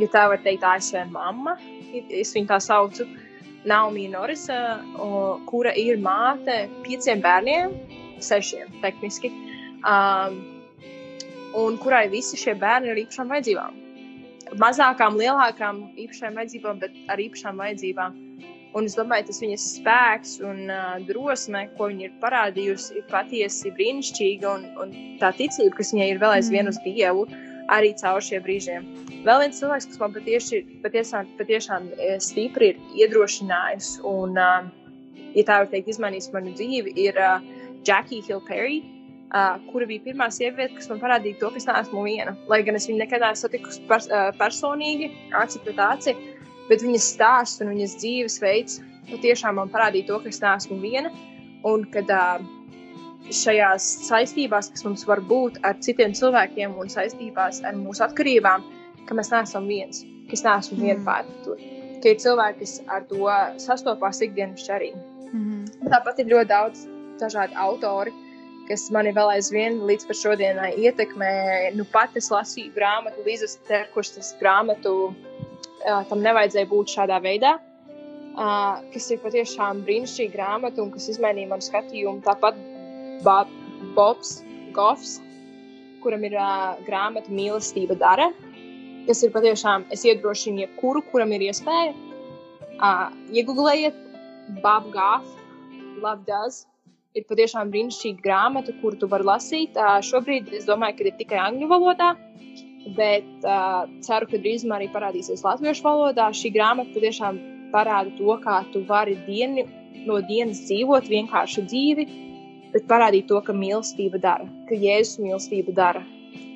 ja 0.00 0.08
tā 0.12 0.26
var 0.32 0.40
teikt, 0.44 0.64
ASV 0.64 1.04
mamma, 1.12 1.56
es 1.92 2.32
viņu 2.34 2.48
tā 2.50 2.58
saucu, 2.62 3.06
Naomi 3.64 4.08
Norisa, 4.10 4.80
kura 5.46 5.72
ir 5.78 6.00
māte 6.02 6.64
pieciem 6.82 7.22
bērniem, 7.22 7.76
sešiem 8.22 8.72
tehniski, 8.82 9.30
um, 9.86 10.40
un 11.58 11.78
kurai 11.82 12.08
visi 12.10 12.38
šie 12.40 12.56
bērni 12.58 12.90
ir 12.92 13.04
īpašām 13.04 13.30
vajadzībām. 13.30 13.78
Mazākām, 14.60 15.16
lielākām 15.20 15.80
īpašām 16.04 16.36
vajadzībām, 16.40 16.82
bet 16.82 16.96
ar 17.12 17.22
īpašām 17.22 17.62
vajadzībām. 17.62 18.18
Un 18.72 18.88
es 18.88 18.96
domāju, 18.96 19.26
tas 19.28 19.40
viņas 19.42 19.64
spēks 19.76 20.34
un 20.48 20.64
uh, 20.72 20.96
drosme, 21.04 21.66
ko 21.76 21.90
viņa 21.90 22.06
ir 22.06 22.12
parādījusi, 22.22 22.98
ir 22.98 23.08
patiesi 23.10 23.72
brīnišķīga. 23.76 24.52
Un, 24.52 24.68
un 24.80 24.94
tā 25.20 25.32
ticība, 25.36 25.76
kas 25.76 25.92
viņai 25.92 26.08
ir 26.14 26.20
vēl 26.22 26.38
aizvien 26.38 26.70
uz 26.70 26.80
Dievu, 26.84 27.26
arī 27.72 27.92
caur 28.00 28.22
šiem 28.24 28.44
brīžiem. 28.44 28.86
Vēl 29.26 29.42
viens 29.44 29.58
cilvēks, 29.60 29.88
kas 29.90 30.00
man 30.02 30.14
patieši, 30.16 30.62
patiešām, 30.84 31.34
patiešām 31.38 31.90
eh, 31.96 32.16
stipri 32.22 32.72
ir 32.72 32.80
iedrošinājis 33.04 33.98
un, 34.08 34.36
ja 34.36 35.44
tā 35.48 35.60
var 35.62 35.70
teikt, 35.72 35.92
izmainījis 35.94 36.32
manu 36.34 36.54
dzīvi, 36.58 36.96
ir 37.06 37.20
Jackie 37.86 38.22
Hill 38.26 38.42
Perry. 38.48 38.82
Uh, 39.32 39.56
kura 39.72 39.86
bija 39.88 40.02
pirmā 40.04 40.26
sieviete, 40.28 40.74
kas 40.76 40.90
man 40.90 40.98
parādīja 41.00 41.38
to, 41.40 41.48
ka 41.54 41.56
es 41.56 41.64
neesmu 41.64 42.02
viena. 42.04 42.34
Lai 42.52 42.58
gan 42.66 42.76
es 42.76 42.84
viņu 42.84 43.00
nekad 43.00 43.22
neesmu 43.24 43.46
satikusi 43.46 43.80
pers 43.88 44.10
uh, 44.10 44.26
personīgi, 44.36 45.08
aci 45.40 45.62
pret 45.64 45.80
aci, 45.80 46.12
bet 46.68 46.84
viņas 46.84 47.06
stāsts 47.14 47.64
un 47.64 47.70
viņas 47.72 47.94
dzīvesveids 48.02 48.82
patiešām 49.08 49.58
man 49.58 49.72
parādīja 49.72 50.10
to, 50.10 50.18
ka 50.22 50.30
es 50.32 50.42
neesmu 50.42 50.78
viena. 50.82 51.12
Un 51.68 51.86
kad 51.94 52.10
uh, 52.12 52.42
šajās 53.30 53.84
saistībās, 54.08 54.70
kas 54.72 54.84
mums 54.86 55.04
var 55.06 55.22
būt 55.28 55.60
ar 55.66 55.78
citiem 55.84 56.14
cilvēkiem 56.16 56.74
un 56.80 56.90
saistībās 56.92 57.62
ar 57.66 57.76
mūsu 57.78 58.04
atkarībām, 58.08 58.64
ka 59.06 59.16
mēs 59.18 59.30
neesam 59.32 59.68
viens, 59.70 60.02
ka 60.28 60.38
es 60.38 60.44
neesmu 60.46 60.78
mm. 60.78 60.82
viena 60.82 61.06
pati 61.06 61.38
tur. 61.44 61.62
Ka 62.02 62.10
ir 62.10 62.18
cilvēki, 62.18 62.58
kas 62.64 62.74
ar 62.90 63.06
to 63.06 63.30
sastopās 63.62 64.22
ikdienas 64.26 64.66
arī. 64.74 64.90
Mhm. 65.30 65.88
Tāpat 65.92 66.18
ir 66.20 66.32
ļoti 66.32 66.50
daudz 66.50 66.86
dažādi 67.20 67.56
autori, 67.62 68.12
kas 68.68 68.88
mani 68.94 69.12
vēl 69.14 69.36
aizvien 69.36 69.80
līdz 69.86 70.10
šodienai 70.18 70.72
ietekmē. 70.82 71.32
Nu, 71.76 71.86
pat 71.92 72.16
es 72.18 72.30
lasīju 72.32 72.74
grāmatu, 72.74 73.22
Līzas 73.26 73.58
Terkušas 73.68 74.34
grāmatu, 74.40 75.12
tam 76.10 76.24
nevajadzēja 76.26 76.70
būt 76.70 76.96
šādā 76.96 77.20
veidā. 77.22 77.58
Uh, 78.32 78.80
kas 78.94 79.10
ir 79.12 79.18
patiešām 79.20 79.82
brīnišķīga 79.84 80.32
grāmata 80.32 80.80
un 80.80 80.88
kas 80.94 81.10
izmainīja 81.12 81.50
manu 81.50 81.64
skatījumu. 81.66 82.22
Tāpat 82.24 82.56
Bob, 83.24 83.50
Bobs 83.96 84.40
Goffs, 84.76 85.20
kuram 86.02 86.24
ir 86.26 86.34
uh, 86.38 86.78
grāmata 86.86 87.30
Mīlestība 87.30 87.96
dara, 87.98 88.30
kas 89.06 89.22
ir 89.22 89.32
patiešām, 89.34 89.86
es 89.94 90.04
iedrošinu 90.08 90.64
jebkuru, 90.64 91.04
kuram 91.12 91.34
ir 91.36 91.46
iespēja. 91.50 91.94
Uh, 92.82 93.08
iegūlējiet 93.30 93.98
Bob 94.62 94.90
Goff, 94.94 95.38
Love 96.02 96.24
Does, 96.26 96.64
ir 97.14 97.26
patiešām 97.28 97.70
brīnišķīga 97.72 98.24
grāmata, 98.24 98.74
kuru 98.80 98.98
tu 98.98 99.08
vari 99.12 99.28
lasīt. 99.28 99.78
Uh, 99.78 100.00
šobrīd 100.04 100.50
es 100.56 100.66
domāju, 100.68 100.98
ka 100.98 101.06
ir 101.06 101.18
tikai 101.20 101.40
angļu 101.44 101.68
valodā, 101.70 102.12
bet 102.96 103.46
uh, 103.46 103.84
ceru, 104.02 104.30
ka 104.30 104.40
drīzumā 104.42 104.80
arī 104.80 104.88
parādīsies 104.94 105.44
latviešu 105.46 105.86
valodā. 105.86 106.30
Šī 106.34 106.50
grāmata 106.56 106.96
patiešām 106.96 107.38
parāda 107.74 108.12
to, 108.18 108.34
kā 108.42 108.62
tu 108.72 108.82
vari 108.88 109.14
dienu 109.28 109.68
no 110.08 110.18
dienas 110.26 110.64
dzīvot 110.66 111.06
vienkāršu 111.10 111.66
dzīvi, 111.70 112.08
bet 112.72 112.88
parādīt 112.90 113.28
to, 113.30 113.40
ka 113.44 113.54
mīlestība 113.56 114.20
dara, 114.22 114.48
ka 114.68 114.78
Jēzus 114.78 115.20
mīlestība 115.22 115.74
dara, 115.76 116.04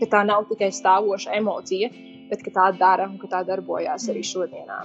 ka 0.01 0.11
tā 0.15 0.25
nav 0.29 0.49
tikai 0.51 0.73
stāvoša 0.75 1.37
emocija, 1.39 1.91
bet 2.31 2.43
ka 2.43 2.55
tā 2.55 2.71
dara 2.79 3.07
un 3.11 3.21
ka 3.23 3.31
tā 3.31 3.45
darbojās 3.47 4.09
arī 4.11 4.25
šodienā. 4.27 4.81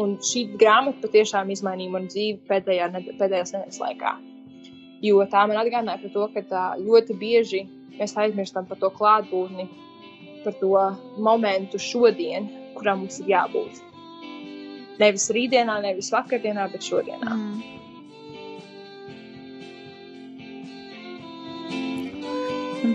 Un 0.00 0.16
šī 0.24 0.46
grāmata 0.60 1.02
patiešām 1.04 1.52
izmainīja 1.52 1.92
manu 1.92 2.08
dzīvi 2.12 2.40
pēdējā, 2.48 2.88
pēdējās 3.20 3.54
nedēļas 3.56 3.82
laikā 3.82 4.16
jo 5.04 5.24
tā 5.30 5.44
man 5.48 5.60
atgādināja 5.60 6.02
par 6.02 6.12
to, 6.14 6.28
ka 6.34 6.62
ļoti 6.80 7.16
bieži 7.20 7.64
mēs 7.96 8.16
aizmirstam 8.20 8.66
par 8.68 8.80
to 8.80 8.90
klātbūtni, 8.92 9.68
par 10.44 10.56
to 10.60 10.72
momentu 11.22 11.80
šodien, 11.80 12.48
kurā 12.76 12.96
mums 12.96 13.20
ir 13.22 13.32
jābūt. 13.34 13.82
Nevis 15.00 15.28
rītdienā, 15.32 15.80
nevis 15.84 16.12
vakardienā, 16.12 16.70
bet 16.72 16.84
šodienā. 16.84 17.32
Mm. 17.34 17.85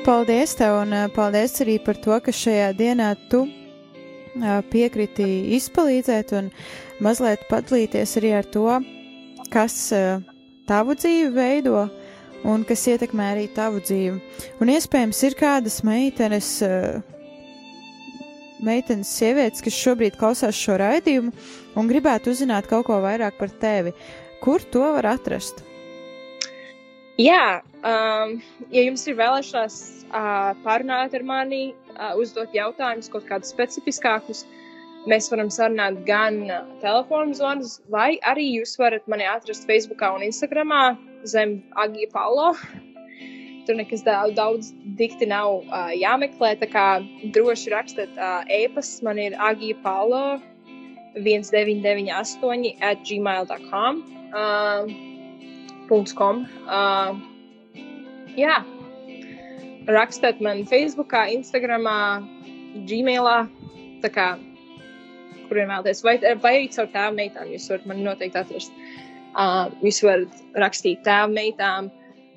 Paldies 0.06 0.56
tev, 0.60 0.82
un 0.84 0.96
uh, 0.96 1.08
paldies 1.16 1.60
arī 1.64 1.78
par 1.84 2.00
to, 2.02 2.18
ka 2.24 2.34
šajā 2.36 2.72
dienā 2.78 3.14
tu 3.32 3.46
uh, 3.46 4.60
piekriti 4.72 5.28
izpalīdzēt 5.58 6.36
un 6.40 6.52
mazliet 7.04 7.48
padalīties 7.50 8.18
arī 8.22 8.36
ar 8.40 8.50
to, 8.52 8.68
kas 9.54 9.78
uh, 9.96 10.22
tavu 10.70 10.96
dzīvi 10.96 11.32
veido 11.36 11.88
un 12.48 12.64
kas 12.68 12.86
ietekmē 12.90 13.32
arī 13.36 13.48
tavu 13.54 13.82
dzīvi. 13.84 14.20
Un 14.62 14.72
iespējams 14.74 15.20
ir 15.28 15.38
kādas 15.40 15.82
meitenes, 15.86 16.50
eh, 16.66 17.02
meitenes 18.62 19.12
sievietes, 19.18 19.62
kas 19.62 19.78
šobrīd 19.78 20.18
klausās 20.18 20.58
šo 20.58 20.78
raidījumu 20.82 21.34
un 21.76 21.92
gribētu 21.92 22.34
uzzināt 22.34 22.70
kaut 22.70 22.88
ko 22.90 23.02
vairāk 23.02 23.38
par 23.38 23.50
tevi. 23.50 23.94
Kur 24.42 24.62
to 24.62 24.82
var 24.98 25.06
atrast? 25.06 25.62
Jā, 27.22 27.62
um, 27.86 28.38
ja 28.74 28.84
jums 28.86 29.04
ir 29.08 29.18
vēlēšanās 29.20 29.78
uh, 30.10 30.52
parunāt 30.66 31.16
ar 31.18 31.26
mani, 31.28 31.72
uh, 31.96 32.14
uzdot 32.20 32.54
jautājumus, 32.56 33.10
kaut 33.14 33.28
kādus 33.30 33.54
specifiskākus, 33.54 34.46
mēs 35.10 35.32
varam 35.34 35.50
sarunāt 35.54 36.02
gan 36.08 36.44
uh, 36.48 36.62
telefonu 36.84 37.36
zvanus, 37.38 37.80
vai 37.94 38.16
arī 38.28 38.48
jūs 38.60 38.78
varat 38.82 39.08
mani 39.12 39.28
atrast 39.30 39.68
Facebook 39.70 40.04
un 40.08 40.26
Instagram 40.28 40.74
zem 41.26 41.62
Agija 41.78 42.10
Paulo. 42.14 42.54
Tur 43.68 43.78
nekas 43.78 44.02
daudz, 44.02 44.34
daudz 44.38 44.72
dikti 44.98 45.28
nav 45.30 45.62
uh, 45.62 45.92
jāmeklē, 45.94 46.56
tā 46.62 46.70
kā 46.72 46.86
droši 47.36 47.74
rakstiet 47.76 48.18
uh, 48.18 48.42
e-pasts. 48.50 49.04
Man 49.06 49.22
ir 49.22 49.38
Agija 49.38 49.78
Paulo 49.84 50.40
1998 51.14 52.78
at 52.82 53.06
gmail.com. 53.06 54.02
Uh, 54.32 54.90
.com. 56.16 56.48
Uh, 56.68 57.31
jā, 58.40 58.62
rakstiet 59.92 60.42
man 60.44 60.64
Facebookā, 60.70 61.26
Instagramā, 61.36 62.22
Gmailā, 62.88 63.38
tā 64.04 64.12
kā, 64.14 64.28
kuriem 65.50 65.72
vēlaties, 65.72 66.04
vai, 66.08 66.18
vai 66.44 66.54
arī 66.60 66.68
caur 66.72 66.92
tēvu 66.94 67.18
meitām, 67.18 67.50
jūs 67.52 67.70
varat 67.72 67.88
mani 67.90 68.06
noteikti 68.08 68.40
atrast. 68.40 68.78
Uh, 69.32 69.72
jūs 69.84 70.02
varat 70.04 70.44
rakstīt 70.60 71.04
tēvu 71.08 71.36
meitām, 71.36 71.92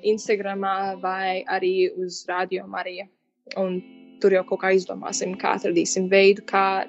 Instagramā 0.05 0.95
vai 1.01 1.41
arī 1.49 1.89
uz 1.97 2.23
Radio 2.29 2.67
Mariju. 2.69 3.07
Un 3.61 3.79
tur 4.21 4.35
jau 4.35 4.43
kaut 4.47 4.61
kā 4.63 4.71
izdomāsim, 4.75 5.35
kā 5.39 5.55
atradīsim 5.57 6.07
veidu, 6.11 6.45
kā 6.49 6.85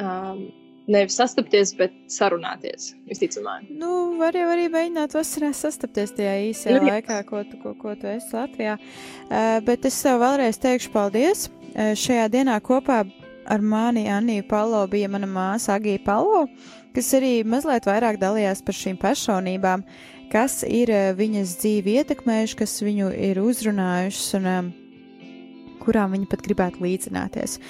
um, 0.00 0.46
nevis 0.90 1.18
sastapties, 1.18 1.72
bet 1.76 1.94
sarunāties. 2.12 2.92
Visticamāk, 3.10 3.66
Nu, 3.80 4.16
var 4.20 4.36
jau 4.36 4.46
arī 4.52 4.68
mēģināt 4.72 5.16
vasarā 5.16 5.52
sastapties 5.56 6.14
tajā 6.16 6.34
īsajā 6.50 6.80
Nu, 6.80 6.90
laikā, 6.90 7.20
ko 7.28 7.42
tu, 7.48 7.58
ko, 7.62 7.74
ko 7.78 7.94
tu 7.98 8.08
esi 8.10 8.34
Latvijā. 8.36 8.76
Uh, 8.78 9.58
bet 9.66 9.86
es 9.88 9.98
tev 10.02 10.20
vēlreiz 10.22 10.60
teikšu 10.62 10.92
paldies. 10.94 11.46
Uh, 11.74 11.92
šajā 11.98 12.28
dienā 12.32 12.58
kopā 12.64 13.02
ar 13.46 13.62
mani 13.62 14.06
Anniju 14.10 14.46
Palo 14.50 14.82
bija 14.90 15.10
mana 15.10 15.28
māsa 15.30 15.76
Agija 15.76 16.02
Palo, 16.06 16.46
kas 16.94 17.12
arī 17.18 17.40
mazliet 17.46 17.86
vairāk 17.86 18.20
dalījās 18.22 18.62
par 18.66 18.78
šīm 18.78 18.98
personībām, 19.02 19.84
kas 20.32 20.62
ir 20.66 20.92
uh, 20.94 21.08
viņas 21.18 21.56
dzīvi 21.62 21.98
ietekmējuši, 22.02 22.60
kas 22.62 22.78
viņu 22.86 23.10
ir 23.30 23.42
uzrunājušas 23.42 24.36
un 24.40 24.70
kurām 25.82 26.14
viņa 26.16 26.30
pat 26.30 26.42
gribētu 26.42 26.82
līdzināties. 26.82 27.60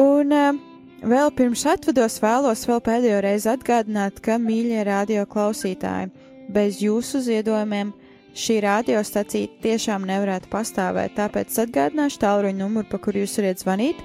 Un 0.00 0.32
uh, 0.32 0.60
Vēl 1.02 1.32
pirms 1.34 1.64
atvados 1.66 2.20
vēlos 2.22 2.60
vēl 2.68 2.78
pēdējo 2.86 3.16
reizi 3.24 3.48
atgādināt, 3.50 4.20
ka, 4.22 4.36
mīļie 4.38 4.84
radio 4.86 5.24
klausītāji, 5.26 6.12
bez 6.54 6.76
jūsu 6.78 7.18
ziedojumiem 7.26 7.88
šī 8.38 8.60
radiostacija 8.62 9.48
tiešām 9.64 10.04
nevarētu 10.06 10.46
pastāvēt, 10.52 11.16
tāpēc 11.16 11.56
atgādināšu 11.64 12.20
tālruņa 12.22 12.54
numuru, 12.60 12.86
pa 12.86 13.00
kuru 13.02 13.24
jūs 13.24 13.34
varat 13.40 13.58
zvanīt, 13.64 13.98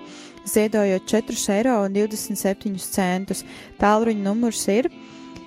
ziedojot 0.49 1.05
4,27 1.11 3.05
eiro. 3.05 3.43
Tālruņa 3.77 4.23
numurs 4.23 4.63
ir 4.73 4.89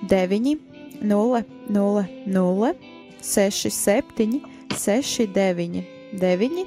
9, 0.07 0.55
0, 1.03 1.41
0, 1.67 2.05
0, 2.37 2.71
6, 3.19 3.67
7, 3.75 4.39
6, 4.71 5.27
9, 5.35 5.83
9, 6.15 6.63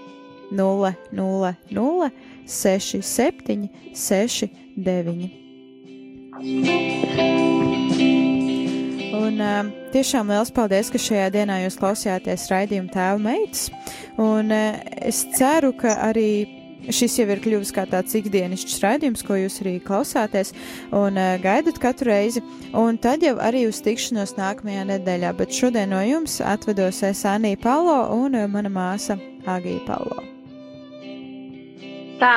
0, 0.52 0.92
0, 1.22 1.54
0, 1.72 2.12
6, 2.58 3.00
7, 3.00 3.64
6, 3.96 4.44
9. 4.44 4.63
Un 9.14 9.38
uh, 9.38 9.68
tiešām 9.94 10.30
liels 10.32 10.50
paldies, 10.54 10.90
ka 10.90 10.98
šajā 11.00 11.28
dienā 11.34 11.60
jūs 11.62 11.78
klausījāties 11.78 12.48
raidījuma 12.50 12.90
tēva 12.92 13.20
meitas. 13.22 13.68
Un 14.20 14.50
uh, 14.54 14.80
es 14.98 15.22
ceru, 15.38 15.72
ka 15.78 15.94
arī 16.08 16.28
šis 16.92 17.16
jau 17.20 17.26
ir 17.32 17.40
kļuvis 17.44 17.72
kā 17.74 17.86
tāds 17.88 18.16
ikdienišķs 18.18 18.82
raidījums, 18.82 19.22
ko 19.24 19.38
jūs 19.38 19.60
arī 19.62 19.76
klausāties 19.84 20.52
un 20.92 21.18
uh, 21.20 21.36
gaidat 21.42 21.78
katru 21.82 22.10
reizi. 22.10 22.42
Un 22.76 22.98
tad 22.98 23.24
jau 23.24 23.36
arī 23.42 23.64
uz 23.70 23.80
tikšanos 23.84 24.36
nākamajā 24.40 24.84
nedēļā. 24.90 25.32
Bet 25.38 25.54
šodien 25.54 25.94
no 25.94 26.02
jums 26.04 26.40
atvedos 26.44 27.02
es 27.06 27.24
Anī 27.28 27.54
Palo 27.60 28.02
un 28.18 28.36
uh, 28.38 28.50
mana 28.50 28.72
māsa 28.72 29.18
Agija 29.46 29.86
Palo. 29.88 30.20
Tā. 32.18 32.36